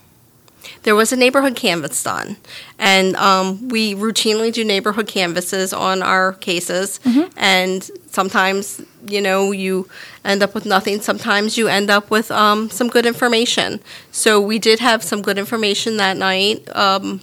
There 0.83 0.95
was 0.95 1.13
a 1.13 1.17
neighborhood 1.17 1.57
canvass 1.57 2.03
done, 2.03 2.37
and 2.79 3.17
um, 3.17 3.69
we 3.69 3.95
routinely 3.95 4.53
do 4.53 4.65
neighborhood 4.65 5.09
canvasses 5.09 5.73
on 5.73 6.03
our 6.03 6.35
cases. 6.35 7.01
And 7.37 7.91
sometimes, 8.11 8.83
you 9.07 9.21
know, 9.21 9.53
you 9.53 9.89
end 10.25 10.43
up 10.43 10.55
with 10.55 10.67
nothing. 10.67 11.01
Sometimes 11.01 11.57
you 11.57 11.69
end 11.69 11.91
up 11.91 12.11
with 12.11 12.31
um, 12.31 12.71
some 12.71 12.89
good 12.89 13.07
information. 13.07 13.81
So 14.11 14.41
we 14.41 14.59
did 14.59 14.81
have 14.81 15.03
some 15.03 15.23
good 15.23 15.39
information 15.39 15.97
that 15.97 16.17
night. 16.17 16.69
Um, 16.77 17.21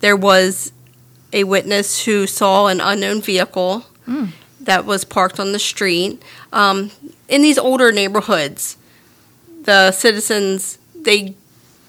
there 0.00 0.16
was 0.16 0.72
a 1.32 1.44
witness 1.44 2.04
who 2.04 2.26
saw 2.26 2.66
an 2.66 2.80
unknown 2.80 3.22
vehicle 3.22 3.86
that 4.60 4.84
was 4.84 5.04
parked 5.04 5.40
on 5.40 5.52
the 5.52 5.58
street. 5.58 6.22
Um, 6.52 6.90
in 7.28 7.42
these 7.42 7.58
older 7.58 7.90
neighborhoods, 7.90 8.76
the 9.62 9.90
citizens 9.92 10.78
they 10.94 11.34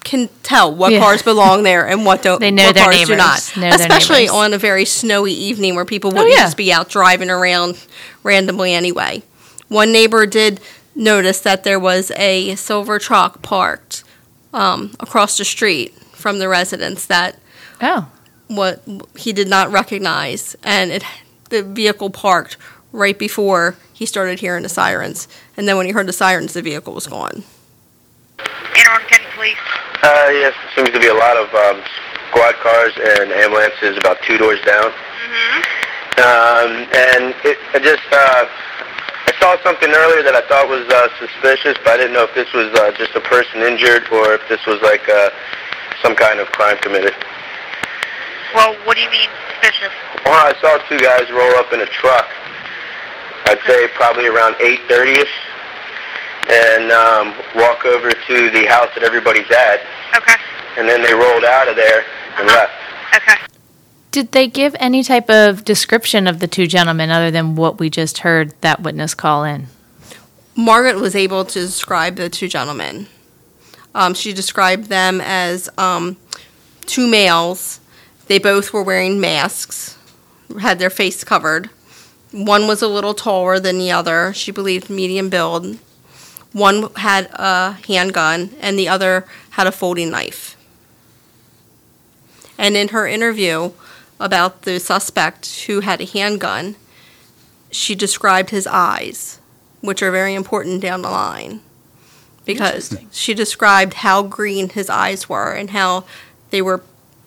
can 0.05 0.29
tell 0.43 0.73
what 0.73 0.93
Yeah. 0.93 0.99
cars 0.99 1.21
belong 1.21 1.63
there 1.63 1.85
and 1.85 2.05
what 2.05 2.21
don't. 2.21 2.39
They 2.45 2.51
know 2.51 2.67
what 2.67 2.75
their 2.75 2.85
cars 2.85 3.07
do 3.07 3.15
not. 3.17 3.25
neighbors, 3.33 3.57
know 3.57 3.61
their 3.61 3.75
Especially 3.75 4.15
neighbors. 4.19 4.31
Oh, 4.33 4.37
on 4.39 4.53
a 4.53 4.57
very 4.57 4.85
snowy 4.85 5.33
evening 5.33 5.75
where 5.75 5.83
people 5.83 6.11
wouldn't 6.11 6.29
yeah. 6.31 6.43
just 6.43 6.55
be 6.55 6.71
out 6.71 6.87
driving 6.89 7.29
around 7.29 7.77
randomly 8.23 8.73
anyway. 8.73 9.23
One 9.67 9.91
neighbor 9.91 10.25
did 10.25 10.61
notice 10.95 11.41
that 11.41 11.63
there 11.65 11.79
was 11.79 12.11
a 12.15 12.55
silver 12.55 12.99
truck 12.99 13.41
parked 13.41 14.03
um, 14.53 14.95
across 15.01 15.37
the 15.37 15.43
street 15.43 15.93
from 16.13 16.39
the 16.39 16.47
residence 16.47 17.05
that 17.07 17.37
Oh, 17.81 18.07
what 18.47 18.81
he 19.17 19.33
did 19.33 19.49
not 19.49 19.69
recognize, 19.71 20.55
and 20.63 20.91
it 20.91 21.03
the 21.49 21.61
vehicle 21.63 22.09
parked 22.09 22.57
right 22.91 23.17
before 23.19 23.75
he 23.91 24.05
started 24.05 24.39
hearing 24.39 24.63
the 24.63 24.69
sirens. 24.69 25.27
And 25.57 25.67
then 25.67 25.77
when 25.77 25.85
he 25.85 25.91
heard 25.91 26.07
the 26.07 26.13
sirens, 26.13 26.53
the 26.53 26.61
vehicle 26.61 26.93
was 26.93 27.07
gone. 27.07 27.43
Anne 28.39 28.47
Arundel 28.87 29.07
County 29.09 29.25
Police. 29.35 29.57
Uh, 30.05 30.29
yes, 30.37 30.53
there 30.53 30.85
seems 30.85 30.93
to 30.93 31.01
be 31.01 31.09
a 31.09 31.17
lot 31.17 31.33
of 31.33 31.49
um, 31.65 31.81
squad 32.29 32.53
cars 32.61 32.93
and 32.93 33.33
ambulances 33.41 33.97
about 33.97 34.21
two 34.21 34.37
doors 34.37 34.61
down. 34.61 34.93
Um, 36.21 36.85
and 36.93 37.33
it, 37.41 37.57
I 37.73 37.81
just 37.81 38.05
uh, 38.13 38.45
I 38.45 39.33
saw 39.41 39.57
something 39.65 39.89
earlier 39.89 40.21
that 40.21 40.37
I 40.37 40.45
thought 40.45 40.69
was 40.69 40.85
uh, 40.93 41.09
suspicious, 41.17 41.73
but 41.81 41.97
I 41.97 42.05
didn't 42.05 42.13
know 42.13 42.21
if 42.21 42.37
this 42.37 42.53
was 42.53 42.69
uh, 42.77 42.93
just 42.93 43.17
a 43.17 43.23
person 43.25 43.65
injured 43.65 44.05
or 44.13 44.37
if 44.37 44.45
this 44.45 44.61
was 44.69 44.77
like 44.85 45.09
uh, 45.09 45.33
some 46.05 46.13
kind 46.13 46.37
of 46.37 46.53
crime 46.53 46.77
committed. 46.85 47.17
Well, 48.53 48.77
what 48.85 48.93
do 48.93 49.01
you 49.01 49.09
mean 49.09 49.33
suspicious? 49.57 49.89
Well, 50.21 50.37
I 50.37 50.53
saw 50.61 50.77
two 50.85 51.01
guys 51.01 51.33
roll 51.33 51.57
up 51.57 51.73
in 51.73 51.81
a 51.81 51.89
truck. 51.89 52.29
I'd 53.49 53.57
say 53.65 53.89
probably 53.97 54.29
around 54.29 54.53
8:30ish, 54.61 55.33
and 56.53 56.93
um, 56.93 57.33
walk 57.57 57.89
over 57.89 58.13
to 58.13 58.37
the 58.53 58.69
house 58.69 58.93
that 58.93 59.01
everybody's 59.01 59.49
at, 59.49 59.81
Okay. 60.15 60.35
and 60.77 60.87
then 60.89 61.01
they 61.01 61.13
rolled 61.13 61.43
out 61.45 61.67
of 61.67 61.75
there 61.75 62.05
and 62.37 62.49
Uh-huh. 62.49 62.57
left. 62.59 62.73
Okay. 63.15 63.35
did 64.11 64.31
they 64.33 64.47
give 64.47 64.75
any 64.79 65.03
type 65.03 65.29
of 65.29 65.63
description 65.65 66.27
of 66.27 66.39
the 66.39 66.47
two 66.47 66.67
gentlemen 66.67 67.09
other 67.09 67.31
than 67.31 67.55
what 67.55 67.79
we 67.79 67.89
just 67.89 68.19
heard 68.19 68.53
that 68.61 68.81
witness 68.81 69.13
call 69.13 69.43
in? 69.43 69.67
Margaret 70.55 70.95
was 70.97 71.15
able 71.15 71.43
to 71.45 71.59
describe 71.59 72.15
the 72.15 72.29
two 72.29 72.47
gentlemen. 72.47 73.07
Um, 73.93 74.13
she 74.13 74.33
described 74.33 74.85
them 74.87 75.21
as 75.21 75.69
um, 75.77 76.17
two 76.85 77.07
males. 77.07 77.79
They 78.27 78.39
both 78.39 78.73
were 78.73 78.83
wearing 78.83 79.19
masks, 79.19 79.97
had 80.59 80.79
their 80.79 80.89
face 80.89 81.23
covered. 81.23 81.69
One 82.31 82.67
was 82.67 82.81
a 82.81 82.87
little 82.87 83.13
taller 83.13 83.59
than 83.59 83.77
the 83.77 83.91
other. 83.91 84.33
She 84.33 84.51
believed 84.51 84.89
medium 84.89 85.29
build. 85.29 85.77
One 86.51 86.93
had 86.95 87.29
a 87.33 87.73
handgun, 87.87 88.51
and 88.61 88.79
the 88.79 88.87
other 88.87 89.25
had 89.55 89.67
a 89.67 89.71
folding 89.71 90.11
knife. 90.11 90.57
And 92.57 92.75
in 92.75 92.89
her 92.89 93.07
interview 93.07 93.71
about 94.19 94.61
the 94.63 94.79
suspect 94.79 95.63
who 95.63 95.79
had 95.79 96.01
a 96.01 96.05
handgun, 96.05 96.75
she 97.71 97.95
described 97.95 98.49
his 98.49 98.67
eyes 98.67 99.39
which 99.81 100.01
are 100.01 100.11
very 100.11 100.33
important 100.33 100.81
down 100.81 101.01
the 101.01 101.09
line. 101.09 101.61
Because 102.43 102.97
she 103.11 103.33
described 103.33 103.95
how 103.95 104.23
green 104.23 104.69
his 104.69 104.89
eyes 104.89 105.29
were 105.29 105.51
and 105.51 105.69
how 105.71 106.03
they 106.49 106.61
were 106.61 106.83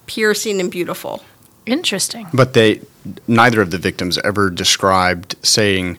piercing 0.06 0.60
and 0.60 0.70
beautiful. 0.70 1.24
Interesting. 1.66 2.28
But 2.32 2.54
they, 2.54 2.82
neither 3.26 3.60
of 3.60 3.70
the 3.70 3.78
victims 3.78 4.18
ever 4.18 4.50
described 4.50 5.34
saying, 5.42 5.98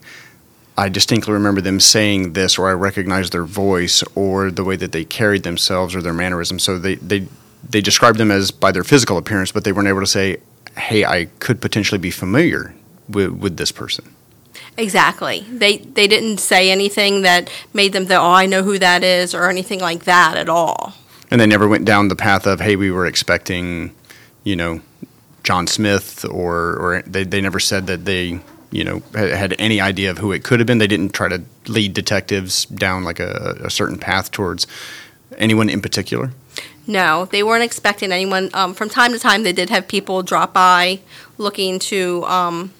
I 0.80 0.88
distinctly 0.88 1.34
remember 1.34 1.60
them 1.60 1.82
saying 1.82 2.34
this, 2.34 2.58
or 2.58 2.70
I 2.70 2.74
recognize 2.74 3.32
their 3.32 3.44
voice, 3.44 4.02
or 4.16 4.50
the 4.50 4.64
way 4.64 4.78
that 4.78 4.94
they 4.94 5.04
carried 5.04 5.44
themselves, 5.44 5.94
or 5.94 6.02
their 6.02 6.14
mannerisms. 6.14 6.64
So 6.64 6.80
they, 6.80 6.96
they, 6.96 7.28
they 7.70 7.82
described 7.82 8.18
them 8.18 8.32
as 8.32 8.50
by 8.50 8.72
their 8.72 8.86
physical 8.86 9.18
appearance, 9.18 9.52
but 9.52 9.66
they 9.66 9.74
weren't 9.74 9.90
able 9.90 10.00
to 10.00 10.08
say, 10.08 10.38
hey, 10.78 11.04
I 11.04 11.26
could 11.40 11.60
potentially 11.60 12.00
be 12.00 12.12
familiar 12.12 12.74
with, 13.10 13.32
with 13.34 13.58
this 13.58 13.74
person. 13.74 14.16
Exactly. 14.78 15.46
They 15.50 15.78
they 15.78 16.08
didn't 16.08 16.38
say 16.38 16.72
anything 16.72 17.24
that 17.24 17.52
made 17.74 17.92
them 17.92 18.06
think, 18.06 18.20
"Oh, 18.20 18.32
I 18.32 18.46
know 18.46 18.64
who 18.64 18.80
that 18.80 19.04
is," 19.04 19.36
or 19.36 19.50
anything 19.50 19.80
like 19.80 20.06
that 20.06 20.38
at 20.38 20.48
all. 20.48 20.94
And 21.30 21.42
they 21.42 21.48
never 21.48 21.68
went 21.68 21.86
down 21.86 22.08
the 22.08 22.16
path 22.16 22.48
of, 22.48 22.62
hey, 22.62 22.78
we 22.78 22.90
were 22.90 23.06
expecting, 23.06 23.94
you 24.44 24.56
know, 24.56 24.82
John 25.44 25.68
Smith, 25.68 26.26
or, 26.26 26.76
or 26.78 27.04
they, 27.06 27.24
they 27.24 27.42
never 27.42 27.60
said 27.60 27.88
that 27.88 28.06
they, 28.06 28.40
you 28.72 28.84
know, 28.84 29.02
had, 29.14 29.56
any 29.60 29.82
idea 29.82 30.12
of 30.12 30.20
who 30.20 30.32
it 30.32 30.44
could 30.44 30.60
have 30.60 30.68
been. 30.68 30.78
They 30.78 30.88
didn't 30.88 31.14
try 31.14 31.28
to 31.30 31.42
lead 31.68 31.94
detectives 31.94 32.66
down 32.66 33.04
like 33.04 33.20
a, 33.20 33.58
a 33.64 33.70
certain 33.70 33.98
path 33.98 34.32
towards 34.32 34.68
anyone 35.38 35.70
in 35.70 35.82
particular. 35.82 36.32
No, 36.88 37.26
they 37.26 37.44
weren't 37.44 37.64
expecting 37.64 38.12
anyone. 38.12 38.50
Um, 38.54 38.74
from 38.74 38.90
time 38.90 39.12
to 39.12 39.20
time, 39.20 39.44
they 39.44 39.54
did 39.54 39.70
have 39.70 39.88
people 39.88 40.24
drop 40.24 40.54
by 40.54 41.00
looking 41.38 41.80
to 41.80 42.26
um, 42.26 42.74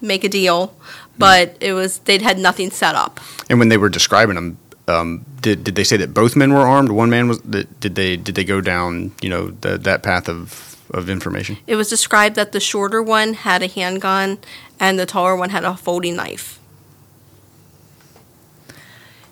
make 0.00 0.22
a 0.24 0.28
deal, 0.28 0.74
but 1.18 1.56
it 1.60 1.72
was 1.72 1.98
they'd 2.00 2.22
had 2.22 2.38
nothing 2.38 2.70
set 2.70 2.94
up. 2.94 3.20
And 3.50 3.58
when 3.58 3.68
they 3.68 3.76
were 3.76 3.88
describing 3.88 4.36
them, 4.36 4.58
um, 4.86 5.24
did, 5.40 5.64
did 5.64 5.74
they 5.74 5.84
say 5.84 5.96
that 5.98 6.14
both 6.14 6.36
men 6.36 6.52
were 6.52 6.60
armed? 6.60 6.90
One 6.90 7.10
man 7.10 7.28
was. 7.28 7.38
Did 7.40 7.94
they 7.94 8.16
did 8.16 8.34
they 8.34 8.44
go 8.44 8.60
down 8.60 9.12
you 9.20 9.28
know 9.28 9.48
the, 9.50 9.76
that 9.78 10.02
path 10.02 10.28
of, 10.28 10.67
of 10.90 11.10
information? 11.10 11.58
It 11.66 11.76
was 11.76 11.88
described 11.88 12.36
that 12.36 12.52
the 12.52 12.60
shorter 12.60 13.02
one 13.02 13.34
had 13.34 13.62
a 13.62 13.66
handgun 13.66 14.38
and 14.80 14.98
the 14.98 15.06
taller 15.06 15.36
one 15.36 15.50
had 15.50 15.64
a 15.64 15.76
folding 15.76 16.16
knife. 16.16 16.58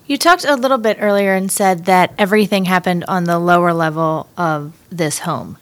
You 0.05 0.17
talked 0.17 0.45
a 0.45 0.55
little 0.55 0.77
bit 0.77 0.97
earlier 1.01 1.33
and 1.33 1.51
said 1.51 1.83
that 1.85 2.13
everything 2.17 2.65
happened 2.65 3.03
on 3.09 3.25
the 3.25 3.37
lower 3.37 3.73
level 3.73 4.29
of 4.37 4.73
this 4.89 5.19
home. 5.19 5.57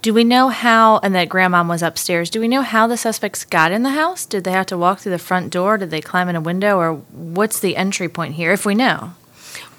Do 0.00 0.14
we 0.14 0.24
know 0.24 0.48
how, 0.48 0.98
and 1.02 1.14
that 1.14 1.28
grandmom 1.28 1.68
was 1.68 1.82
upstairs, 1.82 2.30
do 2.30 2.40
we 2.40 2.48
know 2.48 2.62
how 2.62 2.86
the 2.86 2.96
suspects 2.96 3.44
got 3.44 3.70
in 3.70 3.82
the 3.82 3.90
house? 3.90 4.24
Did 4.24 4.44
they 4.44 4.52
have 4.52 4.64
to 4.66 4.78
walk 4.78 5.00
through 5.00 5.12
the 5.12 5.18
front 5.18 5.52
door? 5.52 5.76
Did 5.76 5.90
they 5.90 6.00
climb 6.00 6.30
in 6.30 6.36
a 6.36 6.40
window? 6.40 6.78
Or 6.78 6.94
what's 7.12 7.60
the 7.60 7.76
entry 7.76 8.08
point 8.08 8.34
here, 8.34 8.52
if 8.52 8.64
we 8.64 8.74
know? 8.74 9.12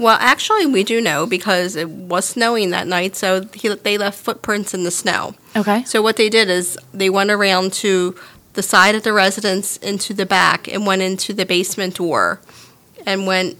Well, 0.01 0.17
actually, 0.19 0.65
we 0.65 0.83
do 0.83 0.99
know 0.99 1.27
because 1.27 1.75
it 1.75 1.87
was 1.87 2.25
snowing 2.25 2.71
that 2.71 2.87
night, 2.87 3.15
so 3.15 3.45
he, 3.53 3.69
they 3.69 3.99
left 3.99 4.17
footprints 4.17 4.73
in 4.73 4.83
the 4.83 4.89
snow. 4.89 5.35
Okay. 5.55 5.83
So 5.83 6.01
what 6.01 6.17
they 6.17 6.27
did 6.27 6.49
is 6.49 6.75
they 6.91 7.07
went 7.07 7.29
around 7.29 7.71
to 7.73 8.15
the 8.53 8.63
side 8.63 8.95
of 8.95 9.03
the 9.03 9.13
residence 9.13 9.77
into 9.77 10.15
the 10.15 10.25
back 10.25 10.67
and 10.67 10.87
went 10.87 11.03
into 11.03 11.33
the 11.33 11.45
basement 11.45 11.97
door 11.97 12.41
and 13.05 13.27
went 13.27 13.57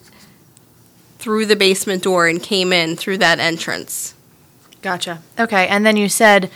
through 1.19 1.45
the 1.45 1.55
basement 1.55 2.01
door 2.01 2.27
and 2.27 2.41
came 2.41 2.73
in 2.73 2.95
through 2.95 3.19
that 3.19 3.37
entrance. 3.39 4.15
Gotcha. 4.81 5.21
Okay. 5.37 5.67
And 5.67 5.85
then 5.85 5.95
you 5.95 6.09
said, 6.09 6.49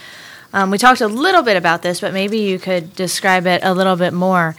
um, 0.51 0.71
we 0.71 0.79
talked 0.79 1.01
a 1.01 1.07
little 1.07 1.43
bit 1.43 1.57
about 1.57 1.83
this, 1.83 2.01
but 2.01 2.11
maybe 2.11 2.39
you 2.39 2.57
could 2.57 2.95
describe 2.95 3.45
it 3.45 3.63
a 3.63 3.75
little 3.75 3.97
bit 3.97 4.13
more. 4.13 4.55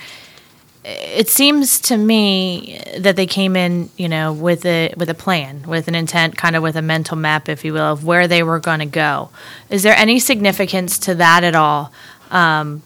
It 0.89 1.29
seems 1.29 1.81
to 1.81 1.97
me 1.97 2.81
that 2.97 3.17
they 3.17 3.27
came 3.27 3.57
in, 3.57 3.91
you 3.97 4.09
know, 4.09 4.33
with 4.33 4.65
a 4.65 4.95
with 4.97 5.11
a 5.11 5.15
plan, 5.15 5.65
with 5.67 5.89
an 5.89 5.97
intent, 5.97 6.37
kind 6.37 6.55
of 6.55 6.63
with 6.63 6.77
a 6.77 6.83
mental 6.83 7.17
map, 7.17 7.49
if 7.49 7.65
you 7.65 7.73
will, 7.73 7.93
of 7.93 8.05
where 8.05 8.29
they 8.29 8.45
were 8.45 8.61
going 8.61 8.79
to 8.79 8.87
go. 8.87 9.31
Is 9.69 9.83
there 9.83 9.97
any 9.97 10.21
significance 10.21 10.99
to 11.01 11.17
that 11.17 11.43
at 11.43 11.57
all? 11.57 11.93
Um, 12.31 12.83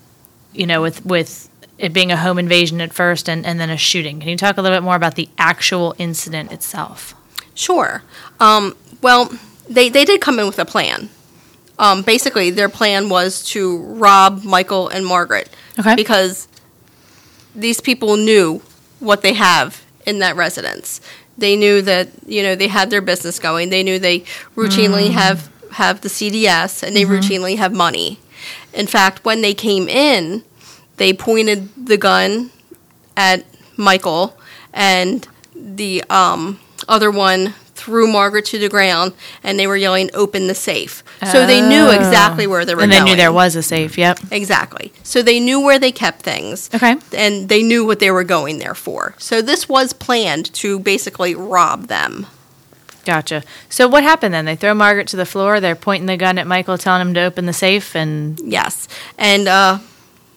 you 0.55 0.67
know, 0.67 0.81
with 0.81 1.05
with 1.05 1.51
it 1.77 1.93
being 1.93 2.11
a 2.11 2.17
home 2.17 2.39
invasion 2.39 2.81
at 2.81 2.93
first 2.95 3.29
and, 3.29 3.45
and 3.45 3.61
then 3.61 3.71
a 3.71 3.77
shooting. 3.77 4.21
Can 4.21 4.29
you 4.29 4.37
talk 4.37 4.57
a 4.57 4.63
little 4.63 4.77
bit 4.77 4.83
more 4.83 4.97
about 4.97 5.15
the 5.15 5.29
actual 5.39 5.95
incident 5.99 6.53
itself? 6.53 7.15
Sure. 7.55 8.03
Um, 8.39 8.77
well, 9.03 9.33
they, 9.69 9.89
they 9.89 10.05
did 10.05 10.21
come 10.21 10.39
in 10.39 10.47
with 10.47 10.59
a 10.59 10.67
plan. 10.67 11.09
Um, 11.79 12.03
basically, 12.03 12.51
their 12.51 12.69
plan 12.69 13.09
was 13.09 13.43
to 13.53 13.79
rob 13.79 14.45
Michael 14.45 14.89
and 14.89 15.07
Margaret. 15.07 15.49
Okay. 15.79 15.95
Because 15.95 16.49
these 17.55 17.81
people 17.81 18.17
knew 18.17 18.63
what 18.99 19.23
they 19.23 19.35
have 19.35 19.85
in 20.07 20.19
that 20.21 20.37
residence. 20.37 21.01
They 21.39 21.57
knew 21.57 21.83
that 21.83 22.09
you 22.27 22.43
know 22.43 22.55
they 22.55 22.69
had 22.69 22.91
their 22.91 23.01
business 23.01 23.39
going. 23.39 23.71
They 23.71 23.83
knew 23.83 23.99
they 23.99 24.21
routinely 24.57 25.11
have 25.11 25.51
have 25.73 26.01
the 26.03 26.09
CDS 26.09 26.83
and 26.83 26.95
they 26.95 27.05
routinely 27.05 27.57
have 27.57 27.73
money. 27.73 28.19
In 28.75 28.87
fact, 28.87 29.25
when 29.25 29.41
they 29.41 29.55
came 29.55 29.89
in, 29.89 30.43
they 30.97 31.13
pointed 31.13 31.87
the 31.87 31.97
gun 31.97 32.51
at 33.17 33.45
Michael, 33.77 34.37
and 34.73 35.27
the 35.55 36.05
um, 36.11 36.61
other 36.89 37.11
one 37.11 37.55
threw 37.81 38.07
Margaret 38.07 38.45
to 38.47 38.59
the 38.59 38.69
ground, 38.69 39.13
and 39.43 39.59
they 39.59 39.67
were 39.67 39.77
yelling, 39.77 40.11
"Open 40.15 40.47
the 40.47 40.55
safe!" 40.55 41.03
So 41.33 41.47
they 41.47 41.61
knew 41.61 41.87
Oh. 41.89 41.91
exactly 41.91 42.47
where 42.47 42.65
they 42.65 42.75
were 42.75 42.83
And 42.83 42.93
they 42.93 42.97
going. 42.99 43.11
knew 43.13 43.17
there 43.17 43.33
was 43.33 43.57
a 43.57 43.63
safe. 43.63 43.97
Yep. 43.97 44.21
Exactly. 44.31 44.93
So 45.03 45.23
they 45.23 45.41
knew 45.41 45.59
where 45.61 45.79
they 45.79 45.93
kept 45.93 46.23
things. 46.23 46.69
Okay. 46.75 46.97
And 47.17 47.49
they 47.49 47.63
knew 47.63 47.85
what 47.85 47.99
they 47.99 48.11
were 48.11 48.25
going 48.25 48.59
there 48.59 48.75
for. 48.75 49.15
So 49.19 49.41
this 49.43 49.69
was 49.69 49.93
planned 49.93 50.53
to 50.55 50.79
basically 50.79 51.35
rob 51.35 51.87
them. 51.89 52.27
Gotcha. 53.07 53.43
So 53.71 53.89
what 53.89 54.03
happened 54.03 54.35
then? 54.35 54.45
They 54.45 54.57
throw 54.57 54.75
Margaret 54.75 55.09
to 55.09 55.17
the 55.17 55.25
floor. 55.27 55.59
They're 55.59 55.75
pointing 55.75 56.07
the 56.07 56.19
gun 56.19 56.37
at 56.39 56.47
Michael, 56.47 56.77
telling 56.79 57.01
him 57.01 57.15
to 57.15 57.23
open 57.23 57.47
the 57.47 57.53
safe, 57.55 57.95
and 57.97 58.39
Yes. 58.45 58.87
And 59.19 59.49
uh, 59.49 59.79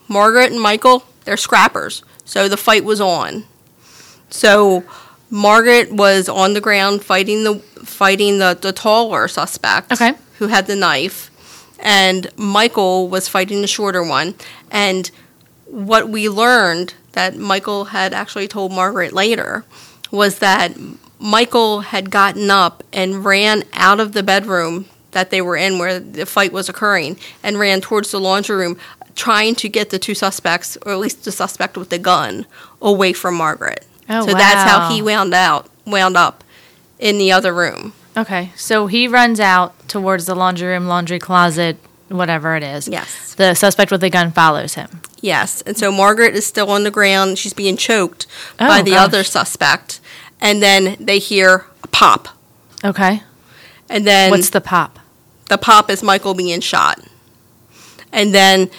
Margaret 0.07 0.51
and 0.51 0.61
Michael, 0.61 1.03
they're 1.25 1.37
scrappers. 1.37 2.03
So 2.25 2.47
the 2.47 2.57
fight 2.57 2.85
was 2.85 3.01
on. 3.01 3.43
So 4.29 4.83
Margaret 5.33 5.91
was 5.91 6.29
on 6.29 6.53
the 6.53 6.61
ground 6.61 7.03
fighting 7.03 7.43
the 7.43 7.55
fighting 7.83 8.37
the, 8.37 8.55
the 8.61 8.71
taller 8.71 9.27
suspect 9.27 9.91
Okay. 9.91 10.13
who 10.37 10.47
had 10.47 10.67
the 10.67 10.75
knife. 10.75 11.31
And 11.79 12.29
Michael 12.37 13.09
was 13.09 13.27
fighting 13.27 13.61
the 13.61 13.67
shorter 13.67 14.03
one. 14.03 14.35
And 14.69 15.09
what 15.65 16.07
we 16.07 16.29
learned 16.29 16.93
that 17.13 17.35
Michael 17.35 17.85
had 17.85 18.13
actually 18.13 18.47
told 18.47 18.71
Margaret 18.71 19.11
later 19.11 19.65
was 20.11 20.37
that 20.37 20.77
Michael 21.19 21.81
had 21.81 22.11
gotten 22.11 22.51
up 22.51 22.83
and 22.93 23.25
ran 23.25 23.63
out 23.73 23.99
of 23.99 24.13
the 24.13 24.21
bedroom 24.21 24.85
that 25.11 25.31
they 25.31 25.41
were 25.41 25.57
in 25.57 25.79
where 25.79 25.99
the 25.99 26.27
fight 26.27 26.53
was 26.53 26.69
occurring 26.69 27.17
and 27.41 27.57
ran 27.57 27.81
towards 27.81 28.11
the 28.11 28.19
laundry 28.19 28.55
room 28.55 28.77
trying 29.15 29.55
to 29.55 29.67
get 29.67 29.89
the 29.89 29.97
two 29.97 30.13
suspects 30.13 30.77
or 30.85 30.91
at 30.91 30.99
least 30.99 31.23
the 31.25 31.31
suspect 31.31 31.75
with 31.75 31.89
the 31.89 31.97
gun 31.97 32.45
away 32.83 33.13
from 33.13 33.33
Margaret. 33.33 33.83
Oh, 34.09 34.25
so 34.25 34.33
that's 34.33 34.69
how 34.69 34.89
he 34.91 35.01
wound 35.01 35.33
out 35.33 35.69
wound 35.85 36.15
up 36.17 36.43
in 36.99 37.17
the 37.17 37.31
other 37.31 37.53
room. 37.53 37.93
okay. 38.17 38.51
So 38.55 38.87
he 38.87 39.07
runs 39.07 39.39
out 39.39 39.87
towards 39.89 40.25
the 40.25 40.35
laundry 40.35 40.67
room, 40.69 40.87
laundry 40.87 41.19
closet, 41.19 41.77
whatever 42.09 42.55
it 42.55 42.63
is. 42.63 42.87
Yes. 42.87 43.33
The 43.35 43.53
suspect 43.55 43.91
with 43.91 44.01
the 44.01 44.09
gun 44.09 44.31
follows 44.31 44.75
him. 44.75 45.01
Yes. 45.21 45.61
And 45.61 45.77
so 45.77 45.91
Margaret 45.91 46.35
is 46.35 46.45
still 46.45 46.69
on 46.69 46.83
the 46.83 46.91
ground. 46.91 47.37
She's 47.39 47.53
being 47.53 47.77
choked 47.77 48.27
Oh, 48.59 48.67
by 48.67 48.81
the 48.81 48.91
gosh. 48.91 49.05
other 49.07 49.23
suspect. 49.23 49.99
And 50.41 50.61
then 50.61 50.97
they 50.99 51.19
hear 51.19 51.65
a 51.83 51.87
pop. 51.87 52.27
Okay. 52.83 53.23
And 53.89 54.05
then 54.05 54.31
What's 54.31 54.49
the 54.49 54.61
pop? 54.61 54.99
the 55.49 55.57
pop 55.57 55.89
is 55.89 56.03
Michael 56.03 56.33
being 56.33 56.59
shot. 56.61 56.99
And 58.11 58.33
then 58.33 58.69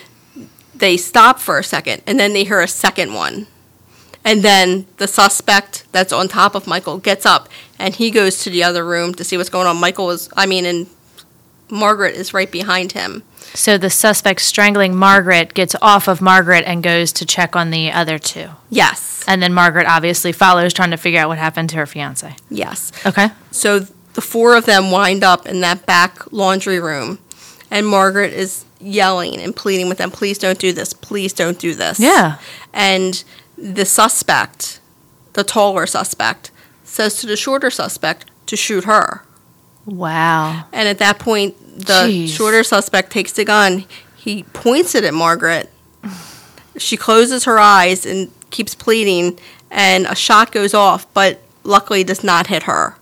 they 0.75 0.97
stop 0.97 1.39
for 1.39 1.59
a 1.59 1.65
second, 1.65 2.03
and 2.07 2.19
then 2.21 2.33
they 2.35 2.45
hear 2.45 2.61
a 2.61 2.69
second 2.69 3.15
one. 3.15 3.47
And 4.25 4.43
then 4.43 4.87
the 4.97 5.07
suspect 5.07 5.85
that's 5.93 6.13
on 6.13 6.29
top 6.29 6.55
of 6.55 6.67
Michael 6.67 6.99
gets 6.99 7.27
up 7.27 7.49
and 7.79 7.95
he 7.95 8.11
goes 8.11 8.43
to 8.45 8.51
the 8.51 8.65
other 8.65 8.85
room 8.85 9.15
to 9.15 9.25
see 9.25 9.37
what's 9.37 9.51
going 9.51 9.67
on. 9.67 9.77
Michael 9.77 10.11
is, 10.11 10.31
I 10.37 10.47
mean, 10.47 10.65
and 10.65 10.87
Margaret 11.69 12.15
is 12.15 12.33
right 12.33 12.51
behind 12.51 12.93
him. 12.93 13.23
So 13.53 13.79
the 13.79 13.91
suspect 13.91 14.41
strangling 14.41 14.97
Margaret 14.97 15.55
gets 15.55 15.77
off 15.83 16.09
of 16.09 16.21
Margaret 16.21 16.65
and 16.67 16.83
goes 16.83 17.13
to 17.13 17.27
check 17.27 17.55
on 17.55 17.71
the 17.71 17.93
other 17.93 18.19
two. 18.19 18.49
Yes. 18.71 19.23
And 19.29 19.43
then 19.43 19.53
Margaret 19.53 19.87
obviously 19.87 20.33
follows, 20.33 20.73
trying 20.73 20.91
to 20.91 20.97
figure 20.97 21.21
out 21.21 21.29
what 21.29 21.39
happened 21.39 21.71
to 21.71 21.77
her 21.77 21.87
fiance. 21.87 22.35
Yes. 22.51 22.93
Okay. 23.07 23.29
So 23.51 23.81
the 24.15 24.21
four 24.21 24.57
of 24.57 24.67
them 24.67 24.91
wind 24.91 25.23
up 25.23 25.47
in 25.47 25.61
that 25.61 25.87
back 25.87 26.33
laundry 26.33 26.81
room, 26.81 27.19
and 27.71 27.87
Margaret 27.87 28.33
is 28.33 28.65
yelling 28.81 29.39
and 29.41 29.55
pleading 29.55 29.89
with 29.89 29.99
them, 29.99 30.11
please 30.11 30.39
don't 30.39 30.59
do 30.59 30.73
this, 30.73 30.93
please 30.93 31.33
don't 31.33 31.59
do 31.59 31.75
this. 31.75 32.01
Yeah. 32.01 32.39
And 32.73 33.23
the 33.57 33.85
suspect, 33.85 34.81
the 35.35 35.45
taller 35.45 35.87
suspect, 35.87 36.51
says 36.83 37.17
to 37.17 37.27
the 37.27 37.37
shorter 37.37 37.71
suspect 37.71 38.27
to 38.47 38.57
shoot 38.57 38.85
her. 38.85 39.23
Wow. 39.87 40.65
And 40.73 40.89
at 40.89 40.99
that 40.99 41.19
point, 41.19 41.57
the 41.79 42.07
Jeez. 42.09 42.29
shorter 42.29 42.63
suspect 42.63 43.11
takes 43.11 43.33
the 43.33 43.45
gun. 43.45 43.85
He 44.17 44.45
points 44.45 44.95
it 44.95 45.05
at 45.05 45.15
Margaret. 45.15 45.71
She 46.77 46.97
closes 46.97 47.45
her 47.45 47.59
eyes 47.59 48.07
and 48.07 48.31
keeps 48.51 48.75
pleading, 48.75 49.39
and 49.71 50.07
a 50.07 50.15
shot 50.15 50.53
goes 50.53 50.75
off, 50.75 51.13
but 51.15 51.41
luckily 51.63 52.05
does 52.05 52.25
not 52.25 52.49
hit 52.49 52.65
her. 52.65 52.97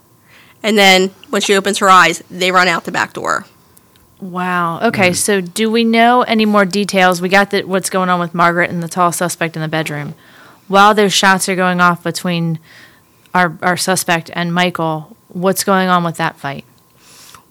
And 0.63 0.79
then 0.79 1.09
when 1.31 1.43
she 1.43 1.55
opens 1.55 1.79
her 1.79 1.89
eyes, 1.89 2.23
they 2.31 2.53
run 2.53 2.69
out 2.69 2.85
the 2.85 2.93
back 2.93 3.13
door. 3.13 3.47
Wow. 4.21 4.81
Okay. 4.81 5.13
So, 5.13 5.41
do 5.41 5.71
we 5.71 5.83
know 5.83 6.23
any 6.23 6.47
more 6.47 6.65
details? 6.65 7.21
We 7.21 7.29
got 7.29 7.53
what's 7.67 7.91
going 7.91 8.09
on 8.09 8.21
with 8.21 8.35
Margaret 8.35 8.71
and 8.71 8.83
the 8.83 8.89
tall 8.89 9.11
suspect 9.11 9.57
in 9.57 9.63
the 9.63 9.69
bedroom. 9.69 10.15
While 10.69 10.95
those 10.95 11.13
shots 11.13 11.49
are 11.49 11.57
going 11.57 11.81
off 11.81 12.03
between 12.03 12.59
our 13.35 13.57
our 13.63 13.77
suspect 13.77 14.31
and 14.33 14.55
Michael, 14.55 15.17
what's 15.29 15.65
going 15.65 15.89
on 15.89 16.05
with 16.05 16.17
that 16.17 16.37
fight? 16.37 16.65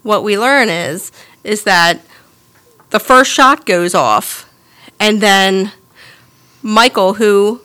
What 0.03 0.23
we 0.23 0.37
learn 0.37 0.69
is 0.69 1.11
is 1.43 1.63
that 1.63 2.01
the 2.89 2.99
first 2.99 3.31
shot 3.31 3.65
goes 3.65 3.95
off, 3.95 4.51
and 4.99 5.21
then 5.21 5.71
Michael, 6.61 7.15
who 7.15 7.61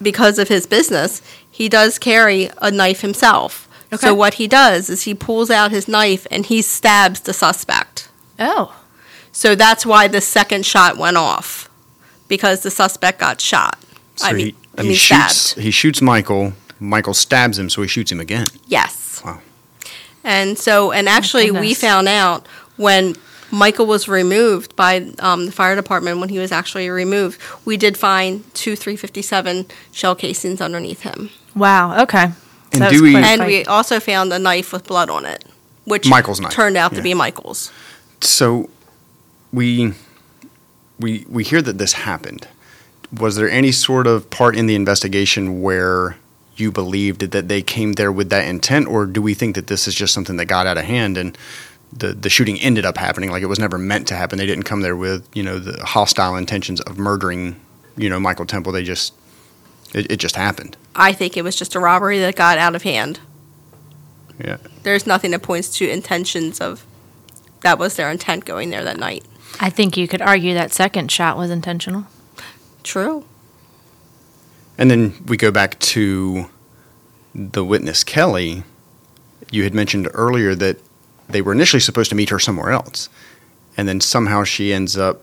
because 0.00 0.38
of 0.38 0.48
his 0.48 0.66
business, 0.66 1.22
he 1.50 1.68
does 1.68 1.98
carry 1.98 2.50
a 2.58 2.70
knife 2.70 3.00
himself. 3.00 3.68
Okay. 3.92 4.06
So 4.06 4.14
what 4.14 4.34
he 4.34 4.48
does 4.48 4.88
is 4.88 5.02
he 5.02 5.14
pulls 5.14 5.50
out 5.50 5.70
his 5.70 5.86
knife 5.86 6.26
and 6.30 6.46
he 6.46 6.62
stabs 6.62 7.20
the 7.20 7.32
suspect. 7.32 8.08
Oh. 8.38 8.74
So 9.32 9.54
that's 9.54 9.84
why 9.86 10.08
the 10.08 10.20
second 10.20 10.66
shot 10.66 10.96
went 10.96 11.16
off 11.16 11.68
because 12.26 12.62
the 12.62 12.70
suspect 12.70 13.18
got 13.18 13.40
shot. 13.40 13.78
So 14.16 14.26
I 14.26 14.32
mean, 14.32 14.46
he, 14.46 14.54
I 14.78 14.82
he 14.82 14.94
shoots. 14.94 15.36
stabbed. 15.36 15.62
He 15.64 15.70
shoots 15.70 16.02
Michael. 16.02 16.52
Michael 16.80 17.14
stabs 17.14 17.58
him, 17.58 17.70
so 17.70 17.82
he 17.82 17.88
shoots 17.88 18.10
him 18.10 18.20
again. 18.20 18.50
Yes. 18.66 19.22
Wow. 19.24 19.40
And 20.24 20.58
so, 20.58 20.92
and 20.92 21.08
actually, 21.08 21.50
we 21.50 21.74
found 21.74 22.08
out 22.08 22.46
when 22.76 23.16
Michael 23.50 23.86
was 23.86 24.08
removed 24.08 24.74
by 24.76 25.12
um, 25.18 25.46
the 25.46 25.52
fire 25.52 25.74
department, 25.76 26.20
when 26.20 26.28
he 26.28 26.38
was 26.38 26.52
actually 26.52 26.88
removed, 26.88 27.40
we 27.64 27.76
did 27.76 27.96
find 27.98 28.42
two 28.54 28.76
357 28.76 29.66
shell 29.92 30.14
casings 30.14 30.60
underneath 30.60 31.02
him. 31.02 31.30
Wow. 31.54 32.02
Okay. 32.02 32.32
And 32.72 32.80
that 32.82 32.90
do 32.90 33.02
we- 33.02 33.14
And 33.16 33.44
we 33.44 33.64
also 33.66 34.00
found 34.00 34.32
a 34.32 34.38
knife 34.38 34.72
with 34.72 34.86
blood 34.86 35.10
on 35.10 35.26
it, 35.26 35.44
which 35.84 36.08
Michael's 36.08 36.40
knife, 36.40 36.52
turned 36.52 36.76
out 36.76 36.92
yeah. 36.92 36.98
to 36.98 37.02
be 37.02 37.14
Michael's. 37.14 37.70
So 38.20 38.70
we 39.52 39.92
we 40.98 41.26
we 41.28 41.44
hear 41.44 41.60
that 41.62 41.78
this 41.78 41.92
happened. 41.92 42.48
Was 43.18 43.36
there 43.36 43.50
any 43.50 43.72
sort 43.72 44.06
of 44.06 44.30
part 44.30 44.56
in 44.56 44.66
the 44.66 44.74
investigation 44.74 45.60
where 45.62 46.16
you 46.56 46.70
believed 46.70 47.20
that 47.32 47.48
they 47.48 47.62
came 47.62 47.94
there 47.94 48.12
with 48.12 48.30
that 48.30 48.46
intent, 48.46 48.88
or 48.88 49.06
do 49.06 49.22
we 49.22 49.34
think 49.34 49.54
that 49.54 49.66
this 49.66 49.88
is 49.88 49.94
just 49.94 50.14
something 50.14 50.36
that 50.36 50.46
got 50.46 50.66
out 50.66 50.78
of 50.78 50.84
hand 50.84 51.16
and 51.16 51.36
the 51.92 52.12
the 52.12 52.30
shooting 52.30 52.58
ended 52.60 52.84
up 52.84 52.96
happening? 52.96 53.30
Like 53.30 53.42
it 53.42 53.46
was 53.46 53.58
never 53.58 53.78
meant 53.78 54.08
to 54.08 54.14
happen. 54.14 54.38
They 54.38 54.46
didn't 54.46 54.64
come 54.64 54.80
there 54.80 54.96
with 54.96 55.28
you 55.34 55.42
know 55.42 55.58
the 55.58 55.84
hostile 55.84 56.36
intentions 56.36 56.80
of 56.82 56.98
murdering 56.98 57.56
you 57.96 58.08
know 58.08 58.20
Michael 58.20 58.46
Temple. 58.46 58.72
They 58.72 58.84
just 58.84 59.14
it, 59.94 60.10
it 60.10 60.16
just 60.16 60.36
happened. 60.36 60.76
I 60.94 61.12
think 61.12 61.36
it 61.36 61.42
was 61.42 61.56
just 61.56 61.74
a 61.74 61.80
robbery 61.80 62.18
that 62.20 62.36
got 62.36 62.58
out 62.58 62.74
of 62.74 62.82
hand. 62.82 63.20
Yeah. 64.38 64.58
There's 64.82 65.06
nothing 65.06 65.30
that 65.32 65.42
points 65.42 65.76
to 65.78 65.88
intentions 65.88 66.60
of 66.60 66.84
that 67.60 67.78
was 67.78 67.96
their 67.96 68.10
intent 68.10 68.44
going 68.44 68.70
there 68.70 68.84
that 68.84 68.98
night. 68.98 69.24
I 69.60 69.70
think 69.70 69.96
you 69.96 70.08
could 70.08 70.22
argue 70.22 70.54
that 70.54 70.72
second 70.72 71.10
shot 71.10 71.36
was 71.36 71.50
intentional. 71.50 72.06
True. 72.82 73.24
And 74.78 74.90
then 74.90 75.14
we 75.26 75.36
go 75.36 75.50
back 75.50 75.78
to 75.80 76.46
the 77.34 77.64
witness 77.64 78.04
Kelly. 78.04 78.64
You 79.50 79.64
had 79.64 79.74
mentioned 79.74 80.08
earlier 80.14 80.54
that 80.54 80.78
they 81.28 81.42
were 81.42 81.52
initially 81.52 81.80
supposed 81.80 82.10
to 82.10 82.16
meet 82.16 82.30
her 82.30 82.38
somewhere 82.38 82.70
else, 82.70 83.08
and 83.76 83.88
then 83.88 84.00
somehow 84.00 84.44
she 84.44 84.72
ends 84.72 84.96
up 84.96 85.22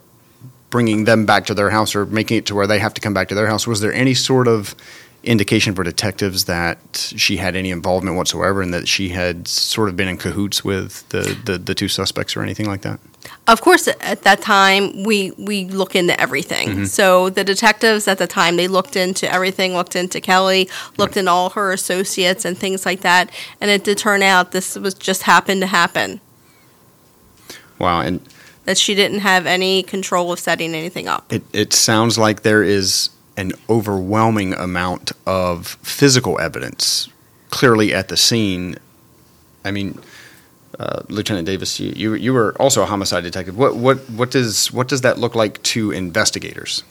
bringing 0.69 1.05
them 1.05 1.25
back 1.25 1.45
to 1.47 1.53
their 1.53 1.71
house 1.71 1.95
or 1.95 2.05
making 2.05 2.37
it 2.37 2.45
to 2.45 2.55
where 2.55 2.67
they 2.67 2.79
have 2.79 2.93
to 2.93 3.01
come 3.01 3.13
back 3.13 3.27
to 3.29 3.35
their 3.35 3.47
house. 3.47 3.65
Was 3.65 3.81
there 3.81 3.93
any 3.93 4.13
sort 4.13 4.47
of 4.47 4.75
indication 5.23 5.75
for 5.75 5.83
detectives 5.83 6.45
that 6.45 7.13
she 7.15 7.37
had 7.37 7.55
any 7.55 7.71
involvement 7.71 8.15
whatsoever 8.15 8.61
and 8.61 8.73
that 8.73 8.87
she 8.87 9.09
had 9.09 9.47
sort 9.47 9.89
of 9.89 9.97
been 9.97 10.07
in 10.07 10.17
cahoots 10.17 10.63
with 10.63 11.07
the, 11.09 11.37
the, 11.45 11.57
the 11.57 11.75
two 11.75 11.87
suspects 11.87 12.35
or 12.37 12.41
anything 12.41 12.67
like 12.67 12.81
that? 12.81 12.99
Of 13.47 13.61
course, 13.61 13.87
at 13.87 14.21
that 14.23 14.41
time, 14.41 15.03
we, 15.03 15.31
we 15.31 15.65
look 15.65 15.95
into 15.95 16.19
everything. 16.19 16.69
Mm-hmm. 16.69 16.83
So 16.85 17.29
the 17.29 17.43
detectives 17.43 18.07
at 18.07 18.17
the 18.17 18.27
time, 18.27 18.55
they 18.55 18.67
looked 18.67 18.95
into 18.95 19.31
everything, 19.31 19.73
looked 19.73 19.95
into 19.95 20.21
Kelly, 20.21 20.69
looked 20.97 21.17
into 21.17 21.29
all 21.29 21.49
her 21.51 21.73
associates 21.73 22.45
and 22.45 22.57
things 22.57 22.85
like 22.85 23.01
that. 23.01 23.29
And 23.59 23.69
it 23.69 23.83
did 23.83 23.97
turn 23.97 24.23
out 24.23 24.51
this 24.51 24.75
was 24.77 24.93
just 24.93 25.23
happened 25.23 25.61
to 25.61 25.67
happen, 25.67 26.21
Wow. 27.79 28.01
And 28.01 28.21
that 28.65 28.77
she 28.77 28.93
didn't 28.93 29.19
have 29.19 29.45
any 29.45 29.81
control 29.83 30.31
of 30.31 30.39
setting 30.39 30.75
anything 30.75 31.07
up. 31.07 31.31
it, 31.31 31.43
it 31.53 31.73
sounds 31.73 32.17
like 32.17 32.43
there 32.43 32.61
is 32.61 33.09
an 33.39 33.51
overwhelming 33.69 34.53
amount 34.53 35.11
of 35.25 35.67
physical 35.81 36.37
evidence 36.39 37.07
clearly 37.49 37.93
at 37.93 38.07
the 38.09 38.17
scene. 38.17 38.75
I 39.63 39.71
mean, 39.71 39.97
uh, 40.77 41.01
Lieutenant 41.07 41.45
Davis, 41.45 41.79
you, 41.79 41.91
you 41.95 42.13
you 42.15 42.33
were 42.33 42.53
also 42.59 42.83
a 42.83 42.85
homicide 42.85 43.23
detective. 43.23 43.57
What 43.57 43.75
what 43.75 43.97
what 44.09 44.29
does 44.31 44.71
what 44.73 44.87
does 44.87 45.01
that 45.01 45.17
look 45.17 45.35
like 45.35 45.61
to 45.73 45.91
investigators? 45.91 46.83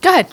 Go 0.00 0.10
ahead. 0.10 0.28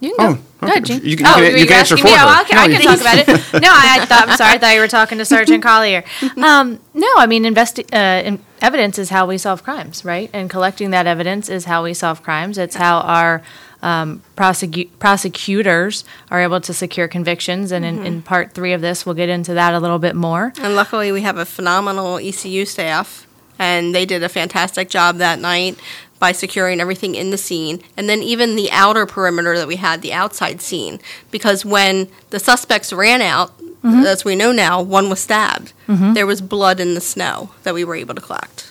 You 0.00 0.14
can 0.14 0.34
go. 0.34 0.40
Oh, 0.40 0.44
Go 0.60 0.66
ahead, 0.66 0.88
You 0.88 0.98
can- 0.98 1.06
you 1.08 1.16
oh, 1.26 1.34
can- 1.34 1.56
you 1.58 1.66
can 1.66 1.76
answer 1.78 1.94
me? 1.96 2.02
for 2.02 2.08
Oh, 2.08 2.10
her. 2.10 2.16
I 2.18 2.44
can, 2.44 2.56
No, 2.56 2.62
I 2.62 2.68
can- 2.68 2.82
talk 2.82 3.00
about 3.00 3.18
it. 3.18 3.28
No, 3.62 3.68
I, 3.70 3.98
I 4.00 4.04
thought. 4.06 4.28
I'm 4.28 4.36
sorry. 4.36 4.52
I 4.54 4.58
thought 4.58 4.74
you 4.74 4.80
were 4.80 4.88
talking 4.88 5.18
to 5.18 5.24
Sergeant 5.24 5.62
Collier. 5.62 6.04
Um, 6.36 6.78
no, 6.94 7.08
I 7.16 7.26
mean, 7.26 7.44
investi- 7.44 7.92
uh, 7.92 8.22
in- 8.26 8.38
evidence 8.60 8.98
is 8.98 9.10
how 9.10 9.26
we 9.26 9.38
solve 9.38 9.62
crimes, 9.62 10.04
right? 10.04 10.30
And 10.32 10.50
collecting 10.50 10.90
that 10.90 11.06
evidence 11.06 11.48
is 11.48 11.64
how 11.64 11.84
we 11.84 11.94
solve 11.94 12.22
crimes. 12.22 12.58
It's 12.58 12.76
how 12.76 13.00
our 13.00 13.42
um, 13.82 14.22
prosecu- 14.36 14.88
prosecutors 14.98 16.04
are 16.30 16.40
able 16.40 16.60
to 16.62 16.74
secure 16.74 17.08
convictions. 17.08 17.72
And 17.72 17.84
in, 17.84 18.04
in 18.04 18.22
part 18.22 18.52
three 18.52 18.72
of 18.72 18.80
this, 18.80 19.06
we'll 19.06 19.14
get 19.14 19.28
into 19.28 19.54
that 19.54 19.74
a 19.74 19.78
little 19.78 19.98
bit 19.98 20.16
more. 20.16 20.52
And 20.60 20.74
luckily, 20.74 21.12
we 21.12 21.22
have 21.22 21.38
a 21.38 21.44
phenomenal 21.44 22.18
ECU 22.18 22.64
staff, 22.64 23.26
and 23.58 23.94
they 23.94 24.04
did 24.04 24.22
a 24.22 24.28
fantastic 24.28 24.88
job 24.88 25.16
that 25.16 25.38
night 25.38 25.78
by 26.18 26.32
securing 26.32 26.80
everything 26.80 27.14
in 27.14 27.30
the 27.30 27.38
scene, 27.38 27.82
and 27.96 28.08
then 28.08 28.22
even 28.22 28.56
the 28.56 28.70
outer 28.72 29.06
perimeter 29.06 29.56
that 29.56 29.68
we 29.68 29.76
had, 29.76 30.02
the 30.02 30.12
outside 30.12 30.60
scene, 30.60 30.98
because 31.30 31.64
when 31.64 32.08
the 32.30 32.40
suspects 32.40 32.92
ran 32.92 33.22
out, 33.22 33.52
as 33.84 34.24
we 34.24 34.34
know 34.36 34.52
now, 34.52 34.82
one 34.82 35.08
was 35.08 35.20
stabbed. 35.20 35.72
There 35.86 36.26
was 36.26 36.40
blood 36.40 36.80
in 36.80 36.94
the 36.94 37.00
snow 37.00 37.50
that 37.62 37.74
we 37.74 37.84
were 37.84 37.94
able 37.96 38.14
to 38.14 38.20
collect. 38.20 38.70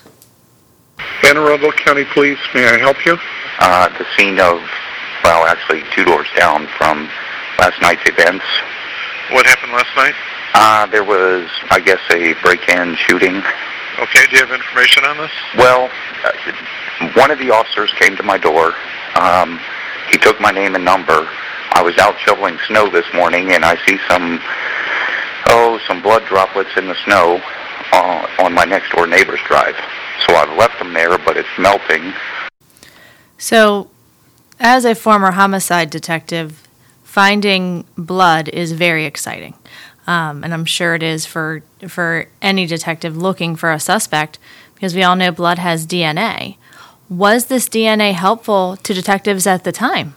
Anne 1.24 1.36
Arundel 1.36 1.72
County 1.72 2.04
Police, 2.04 2.38
may 2.54 2.66
I 2.68 2.78
help 2.78 3.04
you? 3.06 3.18
uh, 3.60 3.88
the 3.98 4.06
scene 4.16 4.38
of, 4.38 4.60
well, 5.24 5.44
actually 5.46 5.82
two 5.94 6.04
doors 6.04 6.28
down 6.36 6.66
from 6.78 7.08
last 7.58 7.80
night's 7.82 8.02
events. 8.08 8.44
What 9.32 9.46
happened 9.46 9.72
last 9.72 9.94
night? 9.96 10.14
Uh, 10.54 10.86
there 10.86 11.04
was, 11.04 11.48
I 11.70 11.80
guess, 11.80 12.00
a 12.10 12.34
break-in 12.42 12.94
shooting. 12.96 13.42
Okay, 14.00 14.26
do 14.30 14.36
you 14.36 14.46
have 14.46 14.52
information 14.52 15.04
on 15.04 15.18
this? 15.18 15.30
Well, 15.56 15.90
uh, 16.24 17.10
one 17.14 17.30
of 17.30 17.38
the 17.38 17.50
officers 17.50 17.92
came 17.98 18.16
to 18.16 18.22
my 18.22 18.38
door. 18.38 18.74
Um, 19.16 19.60
he 20.10 20.18
took 20.18 20.40
my 20.40 20.50
name 20.52 20.74
and 20.76 20.84
number. 20.84 21.28
I 21.78 21.80
was 21.80 21.96
out 21.98 22.18
shoveling 22.18 22.58
snow 22.66 22.90
this 22.90 23.06
morning, 23.14 23.52
and 23.52 23.64
I 23.64 23.76
see 23.86 23.98
some, 24.08 24.40
oh, 25.46 25.78
some 25.86 26.02
blood 26.02 26.26
droplets 26.26 26.70
in 26.76 26.88
the 26.88 26.96
snow 27.04 27.40
uh, 27.92 28.26
on 28.40 28.52
my 28.52 28.64
next-door 28.64 29.06
neighbor's 29.06 29.38
drive. 29.46 29.76
So 30.26 30.34
I've 30.34 30.58
left 30.58 30.80
them 30.80 30.92
there, 30.92 31.16
but 31.18 31.36
it's 31.36 31.48
melting. 31.56 32.14
So, 33.38 33.90
as 34.58 34.84
a 34.84 34.96
former 34.96 35.30
homicide 35.30 35.88
detective, 35.90 36.66
finding 37.04 37.84
blood 37.96 38.48
is 38.48 38.72
very 38.72 39.04
exciting, 39.04 39.54
um, 40.08 40.42
and 40.42 40.52
I'm 40.52 40.64
sure 40.64 40.96
it 40.96 41.04
is 41.04 41.26
for 41.26 41.62
for 41.86 42.26
any 42.42 42.66
detective 42.66 43.16
looking 43.16 43.54
for 43.54 43.70
a 43.70 43.78
suspect, 43.78 44.40
because 44.74 44.96
we 44.96 45.04
all 45.04 45.14
know 45.14 45.30
blood 45.30 45.60
has 45.60 45.86
DNA. 45.86 46.56
Was 47.08 47.46
this 47.46 47.68
DNA 47.68 48.14
helpful 48.14 48.76
to 48.78 48.92
detectives 48.92 49.46
at 49.46 49.62
the 49.62 49.70
time? 49.70 50.16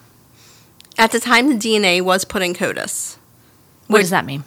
At 0.97 1.11
the 1.11 1.19
time, 1.19 1.47
the 1.49 1.55
DNA 1.55 2.01
was 2.01 2.25
put 2.25 2.41
in 2.41 2.53
CODIS, 2.53 3.17
What 3.87 3.97
Wait. 3.97 4.01
does 4.01 4.09
that 4.11 4.25
mean? 4.25 4.43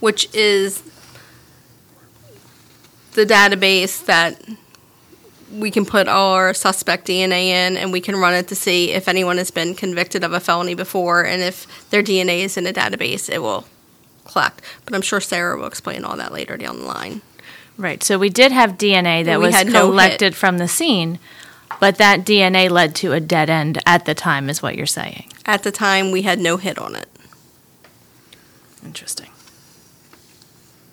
which 0.00 0.28
is 0.34 0.82
the 3.12 3.24
database 3.24 4.04
that 4.06 4.42
we 5.52 5.70
can 5.70 5.84
put 5.84 6.08
our 6.08 6.52
suspect 6.54 7.06
DNA 7.06 7.44
in 7.48 7.76
and 7.76 7.92
we 7.92 8.00
can 8.00 8.16
run 8.16 8.34
it 8.34 8.48
to 8.48 8.56
see 8.56 8.90
if 8.90 9.06
anyone 9.06 9.36
has 9.36 9.50
been 9.52 9.74
convicted 9.76 10.24
of 10.24 10.32
a 10.32 10.40
felony 10.40 10.74
before 10.74 11.24
and 11.24 11.40
if 11.42 11.88
their 11.90 12.02
DNA 12.02 12.40
is 12.40 12.56
in 12.56 12.66
a 12.66 12.72
database, 12.72 13.28
it 13.30 13.38
will 13.42 13.64
collect. 14.24 14.60
But 14.84 14.94
I'm 14.94 15.02
sure 15.02 15.20
Sarah 15.20 15.56
will 15.56 15.66
explain 15.66 16.04
all 16.04 16.16
that 16.16 16.32
later 16.32 16.56
down 16.56 16.78
the 16.80 16.84
line. 16.86 17.20
Right. 17.76 18.02
So 18.02 18.18
we 18.18 18.28
did 18.30 18.50
have 18.50 18.72
DNA 18.78 19.24
that 19.24 19.38
We 19.38 19.46
was 19.46 19.54
had 19.54 19.68
no 19.68 19.88
collected 19.90 20.34
from 20.34 20.58
the 20.58 20.68
scene, 20.68 21.18
but 21.82 21.98
that 21.98 22.20
DNA 22.20 22.70
led 22.70 22.94
to 22.94 23.12
a 23.12 23.18
dead 23.18 23.50
end 23.50 23.82
at 23.84 24.04
the 24.04 24.14
time, 24.14 24.48
is 24.48 24.62
what 24.62 24.76
you're 24.76 24.86
saying. 24.86 25.28
At 25.44 25.64
the 25.64 25.72
time, 25.72 26.12
we 26.12 26.22
had 26.22 26.38
no 26.38 26.56
hit 26.56 26.78
on 26.78 26.94
it. 26.94 27.08
Interesting. 28.84 29.30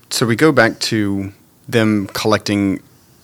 So 0.10 0.25
we 0.25 0.36
go 0.36 0.52
back 0.52 0.80
to 0.80 1.32
them 1.67 2.08
collecting 2.08 2.82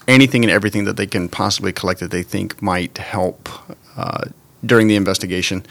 anything 0.08 0.44
and 0.44 0.52
everything 0.52 0.84
that 0.84 0.96
they 0.96 1.08
can 1.08 1.28
possibly 1.28 1.74
collect 1.74 2.02
that 2.02 2.12
they 2.12 2.22
think 2.22 2.62
might 2.62 3.00
help 3.00 3.50
uh, 3.98 4.26
during 4.64 4.88
the 4.88 4.96
investigation. 4.96 5.66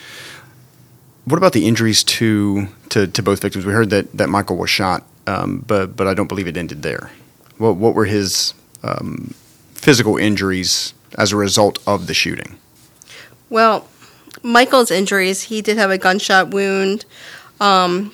What 1.27 1.37
about 1.37 1.53
the 1.53 1.65
injuries 1.65 2.03
to, 2.03 2.67
to, 2.89 3.07
to 3.07 3.23
both 3.23 3.41
victims? 3.41 3.65
We 3.65 3.73
heard 3.73 3.91
that, 3.91 4.11
that 4.15 4.29
Michael 4.29 4.57
was 4.57 4.69
shot, 4.69 5.05
um, 5.29 5.59
but 5.65 5.95
but 5.95 6.09
I 6.09 6.15
don't 6.15 6.27
believe 6.27 6.49
it 6.49 6.57
ended 6.57 6.83
there. 6.83 7.13
What 7.59 7.77
what 7.77 7.95
were 7.95 8.07
his 8.07 8.53
um, 8.83 9.33
physical 9.75 10.17
injuries 10.17 10.93
as 11.17 11.33
a 11.33 11.37
result 11.37 11.79
of 11.87 12.07
the 12.07 12.15
shooting? 12.15 12.59
Well, 13.51 13.89
Michael's 14.43 14.91
injuries, 14.91 15.43
he 15.43 15.63
did 15.63 15.77
have 15.79 15.91
a 15.91 15.99
gunshot 15.99 16.49
wound 16.51 17.05
um, 17.61 18.13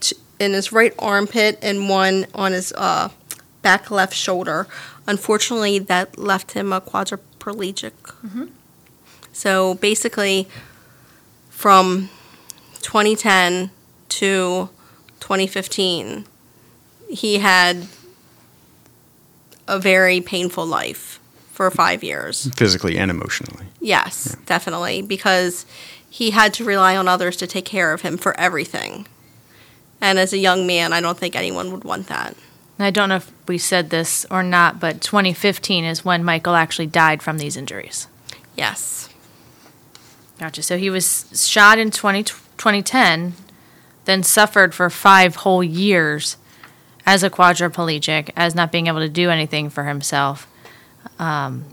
t- 0.00 0.16
in 0.38 0.52
his 0.52 0.72
right 0.72 0.94
armpit 0.98 1.58
and 1.62 1.88
one 1.88 2.26
on 2.34 2.52
his 2.52 2.72
uh, 2.72 3.10
back 3.62 3.90
left 3.90 4.14
shoulder. 4.14 4.66
Unfortunately, 5.06 5.78
that 5.78 6.18
left 6.18 6.52
him 6.52 6.72
a 6.72 6.80
quadriplegic. 6.80 7.92
So 9.32 9.74
basically, 9.74 10.48
from 11.50 12.08
2010 12.80 13.70
to 14.08 14.68
2015, 15.20 16.26
he 17.08 17.38
had 17.38 17.86
a 19.68 19.78
very 19.78 20.20
painful 20.20 20.66
life 20.66 21.19
for 21.60 21.70
five 21.70 22.02
years. 22.02 22.48
Physically 22.56 22.96
and 22.96 23.10
emotionally. 23.10 23.66
Yes, 23.82 24.34
definitely, 24.46 25.02
because 25.02 25.66
he 26.08 26.30
had 26.30 26.54
to 26.54 26.64
rely 26.64 26.96
on 26.96 27.06
others 27.06 27.36
to 27.36 27.46
take 27.46 27.66
care 27.66 27.92
of 27.92 28.00
him 28.00 28.16
for 28.16 28.34
everything. 28.40 29.06
And 30.00 30.18
as 30.18 30.32
a 30.32 30.38
young 30.38 30.66
man, 30.66 30.94
I 30.94 31.02
don't 31.02 31.18
think 31.18 31.36
anyone 31.36 31.70
would 31.70 31.84
want 31.84 32.06
that. 32.06 32.34
I 32.78 32.90
don't 32.90 33.10
know 33.10 33.16
if 33.16 33.30
we 33.46 33.58
said 33.58 33.90
this 33.90 34.24
or 34.30 34.42
not, 34.42 34.80
but 34.80 35.02
2015 35.02 35.84
is 35.84 36.02
when 36.02 36.24
Michael 36.24 36.54
actually 36.54 36.86
died 36.86 37.22
from 37.22 37.36
these 37.36 37.58
injuries. 37.58 38.08
Yes. 38.56 39.10
Gotcha. 40.38 40.62
So 40.62 40.78
he 40.78 40.88
was 40.88 41.46
shot 41.46 41.78
in 41.78 41.90
20, 41.90 42.22
2010, 42.22 43.34
then 44.06 44.22
suffered 44.22 44.74
for 44.74 44.88
five 44.88 45.36
whole 45.36 45.62
years 45.62 46.38
as 47.04 47.22
a 47.22 47.28
quadriplegic, 47.28 48.30
as 48.34 48.54
not 48.54 48.72
being 48.72 48.86
able 48.86 49.00
to 49.00 49.10
do 49.10 49.28
anything 49.28 49.68
for 49.68 49.84
himself. 49.84 50.46
Um, 51.20 51.64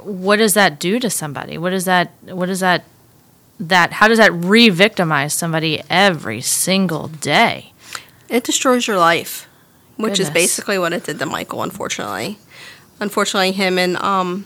what 0.00 0.36
does 0.36 0.54
that 0.54 0.78
do 0.78 1.00
to 1.00 1.08
somebody? 1.08 1.56
What 1.58 1.70
does 1.70 1.86
that? 1.86 2.12
What 2.22 2.46
does 2.46 2.60
that? 2.60 2.84
That 3.58 3.92
how 3.92 4.08
does 4.08 4.18
that 4.18 4.32
re-victimize 4.32 5.32
somebody 5.32 5.82
every 5.88 6.40
single 6.40 7.08
day? 7.08 7.72
It 8.28 8.44
destroys 8.44 8.86
your 8.86 8.98
life, 8.98 9.48
which 9.96 10.18
is 10.18 10.28
basically 10.30 10.78
what 10.78 10.92
it 10.92 11.04
did 11.04 11.18
to 11.20 11.26
Michael, 11.26 11.62
unfortunately. 11.62 12.38
Unfortunately, 13.00 13.52
him 13.52 13.78
and 13.78 13.96
um, 13.96 14.44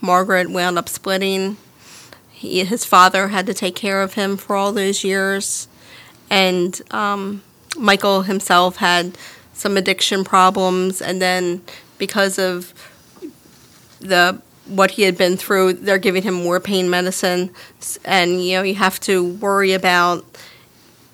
Margaret 0.00 0.50
wound 0.50 0.78
up 0.78 0.88
splitting. 0.88 1.56
He, 2.30 2.64
his 2.64 2.84
father 2.84 3.28
had 3.28 3.46
to 3.46 3.54
take 3.54 3.74
care 3.74 4.02
of 4.02 4.14
him 4.14 4.36
for 4.36 4.54
all 4.56 4.72
those 4.72 5.02
years. 5.02 5.68
And 6.28 6.80
um, 6.90 7.42
Michael 7.76 8.22
himself 8.22 8.76
had 8.76 9.16
some 9.54 9.76
addiction 9.76 10.22
problems. 10.24 11.00
And 11.00 11.22
then 11.22 11.62
because 11.98 12.38
of 12.38 12.72
the 14.00 14.40
what 14.66 14.92
he 14.92 15.02
had 15.02 15.16
been 15.16 15.36
through, 15.36 15.74
they're 15.74 15.98
giving 15.98 16.22
him 16.22 16.34
more 16.34 16.58
pain 16.58 16.90
medicine. 16.90 17.50
And, 18.04 18.44
you 18.44 18.56
know, 18.56 18.62
you 18.62 18.74
have 18.74 18.98
to 19.00 19.34
worry 19.34 19.72
about 19.72 20.24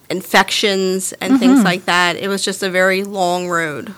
infections 0.08 1.12
and 1.14 1.38
things 1.38 1.62
like 1.62 1.84
that. 1.84 2.16
It 2.16 2.28
was 2.28 2.44
just 2.44 2.62
a 2.62 2.70
very 2.70 3.04
long 3.04 3.48
road. 3.48 3.94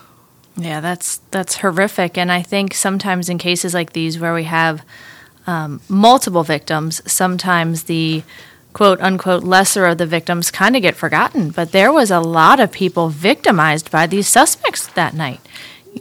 Yeah, 0.56 0.80
that's 0.80 1.16
that's 1.32 1.56
horrific, 1.56 2.16
and 2.16 2.30
I 2.30 2.40
think 2.40 2.74
sometimes 2.74 3.28
in 3.28 3.38
cases 3.38 3.74
like 3.74 3.92
these 3.92 4.20
where 4.20 4.32
we 4.32 4.44
have 4.44 4.84
um, 5.48 5.80
multiple 5.88 6.44
victims, 6.44 7.02
sometimes 7.10 7.84
the 7.84 8.22
quote 8.72 9.00
unquote 9.00 9.42
lesser 9.42 9.84
of 9.86 9.98
the 9.98 10.06
victims 10.06 10.52
kind 10.52 10.76
of 10.76 10.82
get 10.82 10.94
forgotten. 10.94 11.50
But 11.50 11.72
there 11.72 11.92
was 11.92 12.12
a 12.12 12.20
lot 12.20 12.60
of 12.60 12.70
people 12.70 13.08
victimized 13.08 13.90
by 13.90 14.06
these 14.06 14.28
suspects 14.28 14.86
that 14.86 15.14
night. 15.14 15.40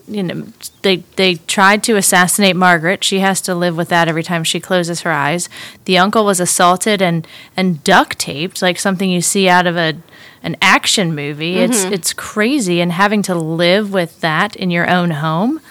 You 0.08 0.23
know, 0.23 0.47
they 0.82 0.97
they 1.15 1.36
tried 1.36 1.84
to 1.84 1.95
assassinate 1.95 2.56
Margaret. 2.56 3.03
She 3.03 3.19
has 3.19 3.41
to 3.41 3.56
live 3.56 3.77
with 3.77 3.89
that 3.89 4.08
every 4.08 4.23
time 4.23 4.43
she 4.43 4.60
closes 4.60 5.01
her 5.01 5.12
eyes. 5.12 5.49
The 5.86 5.97
uncle 5.97 6.25
was 6.25 6.39
assaulted 6.39 7.01
and 7.01 7.27
and 7.56 7.84
duct 7.84 8.19
taped, 8.19 8.62
like 8.62 8.79
something 8.79 9.10
you 9.10 9.21
see 9.21 9.47
out 9.47 9.67
of 9.67 9.77
a 9.77 9.95
an 10.41 10.58
action 10.62 11.15
movie. 11.15 11.58
It's 11.58 11.84
mm-hmm. 11.84 11.93
it's 11.93 12.13
crazy, 12.13 12.82
and 12.82 12.91
having 12.91 13.21
to 13.23 13.36
live 13.36 13.93
with 13.93 14.19
that 14.21 14.56
in 14.56 14.71
your 14.71 14.89
own 14.89 15.12
home. 15.12 15.62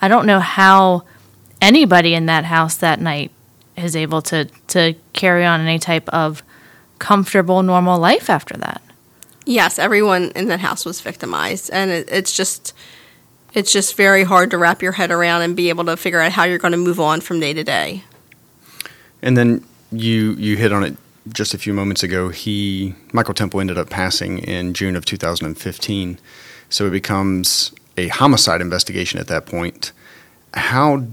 I 0.00 0.08
don't 0.08 0.26
know 0.26 0.40
how 0.40 1.04
anybody 1.60 2.14
in 2.14 2.26
that 2.26 2.44
house 2.44 2.76
that 2.76 3.00
night 3.00 3.30
is 3.76 3.94
able 3.94 4.22
to 4.22 4.46
to 4.68 4.94
carry 5.12 5.44
on 5.44 5.60
any 5.60 5.78
type 5.78 6.08
of 6.08 6.42
comfortable, 6.98 7.62
normal 7.62 7.98
life 7.98 8.28
after 8.28 8.56
that. 8.56 8.82
Yes, 9.44 9.78
everyone 9.78 10.32
in 10.34 10.48
that 10.48 10.60
house 10.60 10.84
was 10.84 11.00
victimized, 11.00 11.70
and 11.72 11.90
it, 11.90 12.08
it's 12.10 12.36
just 12.36 12.74
it's 13.54 13.72
just 13.72 13.96
very 13.96 14.24
hard 14.24 14.50
to 14.50 14.58
wrap 14.58 14.82
your 14.82 14.92
head 14.92 15.10
around 15.10 15.42
and 15.42 15.56
be 15.56 15.68
able 15.68 15.84
to 15.86 15.96
figure 15.96 16.20
out 16.20 16.32
how 16.32 16.44
you're 16.44 16.58
going 16.58 16.72
to 16.72 16.78
move 16.78 17.00
on 17.00 17.20
from 17.20 17.40
day 17.40 17.52
to 17.52 17.64
day. 17.64 18.04
And 19.22 19.36
then 19.36 19.64
you 19.90 20.32
you 20.34 20.56
hit 20.56 20.72
on 20.72 20.84
it 20.84 20.96
just 21.32 21.54
a 21.54 21.58
few 21.58 21.72
moments 21.72 22.02
ago. 22.02 22.28
He 22.28 22.94
Michael 23.12 23.34
Temple 23.34 23.60
ended 23.60 23.78
up 23.78 23.90
passing 23.90 24.38
in 24.38 24.74
June 24.74 24.96
of 24.96 25.04
2015, 25.04 26.18
so 26.68 26.86
it 26.86 26.90
becomes 26.90 27.72
a 27.96 28.08
homicide 28.08 28.60
investigation 28.60 29.18
at 29.18 29.26
that 29.28 29.46
point. 29.46 29.92
How 30.54 31.04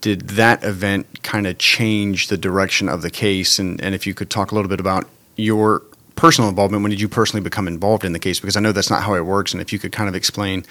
did 0.00 0.28
that 0.28 0.62
event 0.62 1.22
kind 1.22 1.46
of 1.46 1.58
change 1.58 2.28
the 2.28 2.36
direction 2.36 2.88
of 2.88 3.02
the 3.02 3.10
case? 3.10 3.58
And 3.58 3.80
and 3.80 3.94
if 3.94 4.06
you 4.06 4.14
could 4.14 4.30
talk 4.30 4.52
a 4.52 4.54
little 4.54 4.68
bit 4.68 4.80
about 4.80 5.06
your 5.36 5.82
personal 6.16 6.50
involvement, 6.50 6.82
when 6.82 6.90
did 6.90 7.00
you 7.00 7.08
personally 7.08 7.42
become 7.42 7.68
involved 7.68 8.04
in 8.04 8.12
the 8.12 8.18
case? 8.18 8.40
Because 8.40 8.56
I 8.56 8.60
know 8.60 8.72
that's 8.72 8.90
not 8.90 9.02
how 9.02 9.14
it 9.14 9.24
works, 9.24 9.52
and 9.52 9.60
if 9.60 9.72
you 9.72 9.78
could 9.78 9.92
kind 9.92 10.08
of 10.08 10.14
explain 10.14 10.64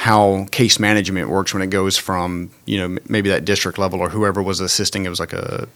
how 0.00 0.46
case 0.50 0.78
management 0.78 1.28
works 1.28 1.52
when 1.52 1.62
it 1.62 1.68
goes 1.68 1.98
from 1.98 2.50
you 2.64 2.78
know 2.78 2.98
maybe 3.06 3.28
that 3.28 3.44
district 3.44 3.76
level 3.76 4.00
or 4.00 4.08
whoever 4.08 4.42
was 4.42 4.58
assisting. 4.58 5.04
It 5.04 5.10
was 5.10 5.20
like 5.20 5.34
a 5.34 5.68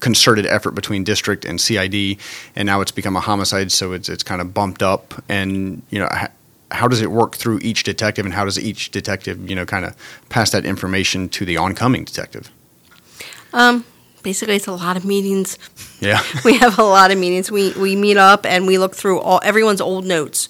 concerted 0.00 0.46
effort 0.46 0.70
between 0.70 1.04
district 1.04 1.44
and 1.44 1.60
CID, 1.60 2.16
and 2.56 2.64
now 2.64 2.80
it's 2.80 2.92
become 2.92 3.14
a 3.14 3.20
homicide, 3.20 3.70
so 3.70 3.92
it's 3.92 4.08
it's 4.08 4.22
kind 4.22 4.40
of 4.40 4.54
bumped 4.54 4.82
up. 4.82 5.22
And 5.28 5.82
you 5.90 5.98
know, 5.98 6.08
how 6.70 6.88
does 6.88 7.02
it 7.02 7.10
work 7.10 7.36
through 7.36 7.58
each 7.60 7.82
detective, 7.82 8.24
and 8.24 8.34
how 8.34 8.46
does 8.46 8.58
each 8.58 8.90
detective 8.90 9.50
you 9.50 9.54
know 9.54 9.66
kind 9.66 9.84
of 9.84 9.94
pass 10.30 10.50
that 10.52 10.64
information 10.64 11.28
to 11.28 11.44
the 11.44 11.58
oncoming 11.58 12.04
detective? 12.04 12.50
Um, 13.52 13.84
basically, 14.22 14.56
it's 14.56 14.66
a 14.66 14.72
lot 14.72 14.96
of 14.96 15.04
meetings. 15.04 15.58
Yeah, 16.00 16.22
we 16.42 16.56
have 16.56 16.78
a 16.78 16.84
lot 16.84 17.10
of 17.10 17.18
meetings. 17.18 17.50
We 17.50 17.72
we 17.72 17.96
meet 17.96 18.16
up 18.16 18.46
and 18.46 18.66
we 18.66 18.78
look 18.78 18.96
through 18.96 19.20
all 19.20 19.42
everyone's 19.44 19.82
old 19.82 20.06
notes, 20.06 20.48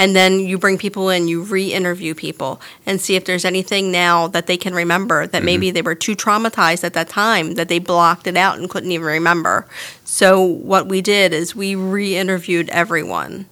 and 0.00 0.16
then 0.16 0.40
you 0.40 0.56
bring 0.56 0.78
people 0.78 1.10
in, 1.10 1.28
you 1.28 1.42
re-interview 1.42 2.14
people, 2.14 2.58
and 2.86 2.98
see 2.98 3.16
if 3.16 3.26
there's 3.26 3.44
anything 3.44 3.92
now 3.92 4.28
that 4.28 4.46
they 4.46 4.56
can 4.56 4.74
remember 4.74 5.26
that 5.26 5.44
maybe 5.44 5.66
mm-hmm. 5.66 5.74
they 5.74 5.82
were 5.82 5.94
too 5.94 6.16
traumatized 6.16 6.84
at 6.84 6.94
that 6.94 7.10
time 7.10 7.52
that 7.56 7.68
they 7.68 7.78
blocked 7.78 8.26
it 8.26 8.34
out 8.34 8.58
and 8.58 8.70
couldn't 8.70 8.92
even 8.92 9.06
remember. 9.06 9.66
So 10.02 10.42
what 10.42 10.86
we 10.86 11.02
did 11.02 11.34
is 11.34 11.54
we 11.54 11.74
re-interviewed 11.74 12.70
everyone, 12.70 13.44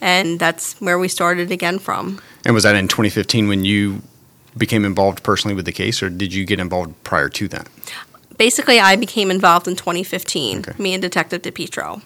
and 0.00 0.40
that's 0.40 0.80
where 0.80 0.98
we 0.98 1.06
started 1.06 1.52
again 1.52 1.78
from. 1.78 2.20
and 2.44 2.54
was 2.54 2.64
that 2.64 2.74
in 2.74 2.88
2015 2.88 3.46
when 3.46 3.64
you 3.64 4.02
became 4.56 4.84
involved 4.84 5.22
personally 5.22 5.54
with 5.54 5.64
the 5.64 5.72
case, 5.72 6.02
or 6.02 6.10
did 6.10 6.34
you 6.34 6.44
get 6.44 6.58
involved 6.58 6.92
prior 7.04 7.28
to 7.28 7.46
that? 7.46 7.68
Basically, 8.36 8.80
I 8.80 8.96
became 8.96 9.30
involved 9.30 9.68
in 9.68 9.76
2015. 9.76 10.58
Okay. 10.58 10.72
Me 10.76 10.92
and 10.92 11.00
Detective 11.00 11.42
DePietro. 11.42 12.02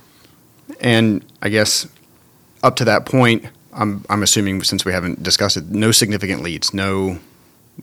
And 0.79 1.25
I 1.41 1.49
guess 1.49 1.89
up 2.63 2.77
to 2.77 2.85
that 2.85 3.07
point, 3.07 3.47
I'm 3.79 4.05
I'm 4.11 4.23
assuming 4.23 4.63
since 4.65 4.85
we 4.85 4.93
haven't 4.93 5.23
discussed 5.23 5.57
it, 5.57 5.71
no 5.71 5.93
significant 5.93 6.43
leads, 6.43 6.75
no 6.75 7.19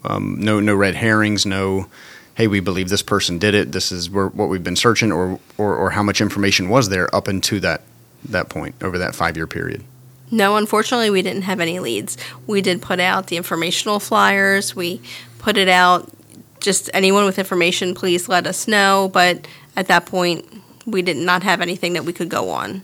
um, 0.04 0.38
no 0.40 0.60
no 0.60 0.76
red 0.76 0.96
herrings, 0.96 1.46
no 1.46 1.88
hey 2.36 2.48
we 2.48 2.60
believe 2.60 2.90
this 2.90 3.02
person 3.02 3.40
did 3.40 3.56
it. 3.56 3.72
This 3.72 3.92
is 3.92 4.10
where, 4.10 4.28
what 4.28 4.50
we've 4.50 4.64
been 4.64 4.76
searching, 4.76 5.12
or, 5.12 5.40
or 5.58 5.76
or 5.76 5.90
how 5.92 6.04
much 6.04 6.22
information 6.22 6.70
was 6.70 6.90
there 6.90 7.14
up 7.16 7.28
into 7.28 7.60
that 7.62 7.82
that 8.26 8.50
point 8.50 8.76
over 8.84 8.98
that 8.98 9.16
five 9.16 9.38
year 9.38 9.48
period. 9.48 9.84
No, 10.32 10.58
unfortunately, 10.58 11.10
we 11.10 11.22
didn't 11.22 11.44
have 11.44 11.60
any 11.60 11.80
leads. 11.80 12.18
We 12.46 12.62
did 12.62 12.82
put 12.82 13.00
out 13.00 13.28
the 13.28 13.38
informational 13.38 14.00
flyers. 14.00 14.76
We 14.76 15.02
put 15.40 15.56
it 15.56 15.70
out. 15.70 16.12
Just 16.60 16.90
anyone 16.94 17.26
with 17.26 17.38
information, 17.38 17.94
please 17.94 18.28
let 18.28 18.48
us 18.48 18.68
know. 18.68 19.10
But 19.14 19.48
at 19.76 19.88
that 19.88 20.08
point, 20.08 20.46
we 20.86 21.02
did 21.02 21.18
not 21.18 21.44
have 21.44 21.62
anything 21.62 21.94
that 21.94 22.04
we 22.04 22.12
could 22.12 22.30
go 22.30 22.50
on. 22.50 22.84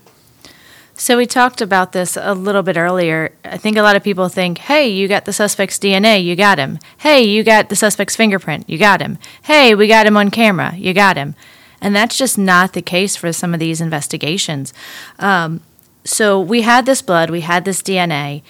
So 0.94 1.16
we 1.16 1.26
talked 1.26 1.60
about 1.60 1.92
this 1.92 2.16
a 2.20 2.34
little 2.34 2.62
bit 2.62 2.76
earlier. 2.76 3.32
I 3.44 3.56
think 3.56 3.76
a 3.76 3.82
lot 3.82 3.96
of 3.96 4.04
people 4.04 4.28
think, 4.28 4.58
"Hey, 4.58 4.88
you 4.88 5.08
got 5.08 5.24
the 5.24 5.32
suspect's 5.32 5.78
DNA, 5.78 6.22
you 6.22 6.36
got 6.36 6.58
him. 6.58 6.78
Hey, 6.98 7.22
you 7.22 7.42
got 7.42 7.70
the 7.70 7.76
suspect's 7.76 8.14
fingerprint, 8.14 8.68
you 8.68 8.78
got 8.78 9.00
him. 9.00 9.18
Hey, 9.42 9.74
we 9.74 9.88
got 9.88 10.06
him 10.06 10.16
on 10.16 10.30
camera, 10.30 10.74
you 10.76 10.92
got 10.92 11.16
him." 11.16 11.34
And 11.80 11.96
that's 11.96 12.16
just 12.16 12.38
not 12.38 12.74
the 12.74 12.82
case 12.82 13.16
for 13.16 13.32
some 13.32 13.52
of 13.54 13.60
these 13.60 13.80
investigations. 13.80 14.72
Um, 15.18 15.60
so 16.04 16.40
we 16.40 16.62
had 16.62 16.86
this 16.86 17.02
blood, 17.02 17.30
we 17.30 17.40
had 17.40 17.64
this 17.64 17.82
DNA. 17.82 18.42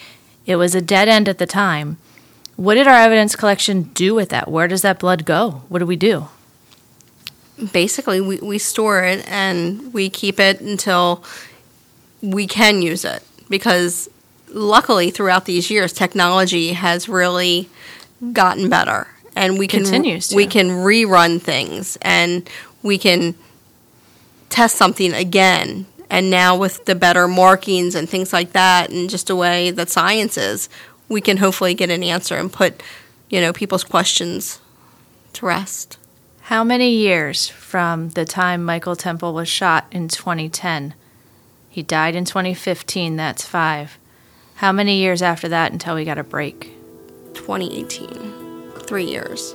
It 0.45 0.57
was 0.57 0.75
a 0.75 0.83
dead 0.83 1.09
end 1.09 1.29
at 1.29 1.39
the 1.39 1.47
time. 1.47 1.97
What 2.57 2.75
did 2.75 2.87
our 2.87 2.99
evidence 2.99 3.37
collection 3.37 3.85
do 3.95 4.15
with 4.15 4.29
that? 4.31 4.51
Where 4.51 4.69
does 4.69 4.83
that 4.83 4.99
blood 4.99 5.25
go? 5.25 5.63
What 5.69 5.79
do 5.79 5.87
we 5.87 5.97
do? 5.97 6.29
Basically, 7.73 8.21
we, 8.21 8.39
we 8.39 8.59
store 8.59 9.05
it 9.05 9.27
and 9.31 9.93
we 9.95 10.11
keep 10.11 10.39
it 10.39 10.61
until 10.61 11.25
we 12.23 12.47
can 12.47 12.81
use 12.81 13.05
it. 13.05 13.23
Because 13.49 14.09
luckily, 14.49 15.11
throughout 15.11 15.45
these 15.45 15.71
years, 15.71 15.93
technology 15.93 16.73
has 16.73 17.09
really 17.09 17.69
gotten 18.33 18.69
better. 18.69 19.09
And 19.35 19.59
we 19.59 19.67
can 19.67 19.85
we 20.35 20.47
can 20.47 20.69
rerun 20.69 21.41
things 21.41 21.97
and 22.03 22.49
we 22.83 22.99
can 22.99 23.35
test 24.51 24.77
something 24.77 25.13
again. 25.13 25.87
And 26.11 26.29
now 26.29 26.57
with 26.57 26.85
the 26.85 26.95
better 26.95 27.27
markings 27.27 27.95
and 27.95 28.09
things 28.09 28.33
like 28.33 28.53
that, 28.53 28.91
and 28.91 29.09
just 29.09 29.29
the 29.29 29.37
way 29.37 29.71
that 29.71 29.89
science 29.89 30.37
is, 30.37 30.69
we 31.09 31.23
can 31.23 31.39
hopefully 31.39 31.73
get 31.73 31.89
an 31.89 32.03
answer 32.03 32.37
and 32.37 32.53
put, 32.53 32.83
you 33.31 33.41
know, 33.41 33.53
people's 33.53 33.85
questions 33.85 34.61
to 35.33 35.47
rest. 35.47 35.97
How 36.43 36.63
many 36.63 36.91
years 36.91 37.49
from 37.49 38.11
the 38.11 38.27
time 38.27 38.63
Michael 38.63 38.97
Temple 38.97 39.33
was 39.33 39.49
shot 39.49 39.87
in 39.91 40.09
2010? 40.09 40.93
He 41.73 41.83
died 41.83 42.15
in 42.15 42.27
2015, 42.27 43.17
that's 43.17 43.47
five. 43.47 43.99
How 44.57 44.73
many 44.73 44.99
years 44.99 45.23
after 45.23 45.49
that 45.49 45.73
until 45.73 45.95
we 45.95 46.05
got 46.05 46.19
a 46.19 46.23
break? 46.23 46.71
2018, 47.33 48.73
three 48.81 49.07
years. 49.07 49.55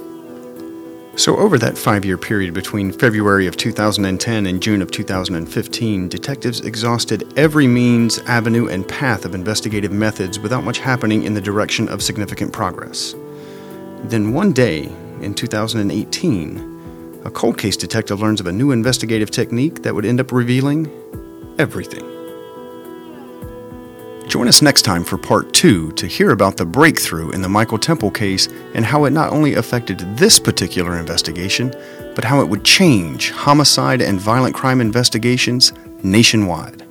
So, 1.15 1.37
over 1.37 1.59
that 1.59 1.77
five 1.77 2.03
year 2.03 2.17
period 2.17 2.55
between 2.55 2.91
February 2.91 3.45
of 3.45 3.55
2010 3.55 4.47
and 4.47 4.63
June 4.63 4.81
of 4.81 4.89
2015, 4.89 6.09
detectives 6.09 6.61
exhausted 6.61 7.31
every 7.37 7.67
means, 7.67 8.17
avenue, 8.25 8.67
and 8.67 8.87
path 8.87 9.23
of 9.23 9.35
investigative 9.35 9.91
methods 9.91 10.39
without 10.39 10.63
much 10.63 10.79
happening 10.79 11.21
in 11.21 11.35
the 11.35 11.41
direction 11.41 11.87
of 11.87 12.01
significant 12.01 12.51
progress. 12.51 13.13
Then, 14.05 14.33
one 14.33 14.53
day 14.53 14.91
in 15.21 15.35
2018, 15.35 17.21
a 17.25 17.29
cold 17.29 17.59
case 17.59 17.77
detective 17.77 18.19
learns 18.21 18.39
of 18.39 18.47
a 18.47 18.51
new 18.51 18.71
investigative 18.71 19.29
technique 19.29 19.83
that 19.83 19.93
would 19.93 20.05
end 20.05 20.19
up 20.19 20.31
revealing 20.31 20.91
everything. 21.59 22.05
Join 24.27 24.47
us 24.47 24.61
next 24.61 24.81
time 24.81 25.03
for 25.03 25.17
part 25.17 25.53
two 25.53 25.91
to 25.93 26.05
hear 26.05 26.31
about 26.31 26.57
the 26.57 26.65
breakthrough 26.65 27.31
in 27.31 27.41
the 27.41 27.49
Michael 27.49 27.77
Temple 27.77 28.11
case 28.11 28.47
and 28.73 28.85
how 28.85 29.05
it 29.05 29.11
not 29.11 29.31
only 29.31 29.53
affected 29.53 29.99
this 30.17 30.37
particular 30.37 30.99
investigation, 30.99 31.73
but 32.13 32.23
how 32.23 32.41
it 32.41 32.49
would 32.49 32.63
change 32.63 33.31
homicide 33.31 34.01
and 34.01 34.19
violent 34.19 34.55
crime 34.55 34.81
investigations 34.81 35.71
nationwide. 36.03 36.86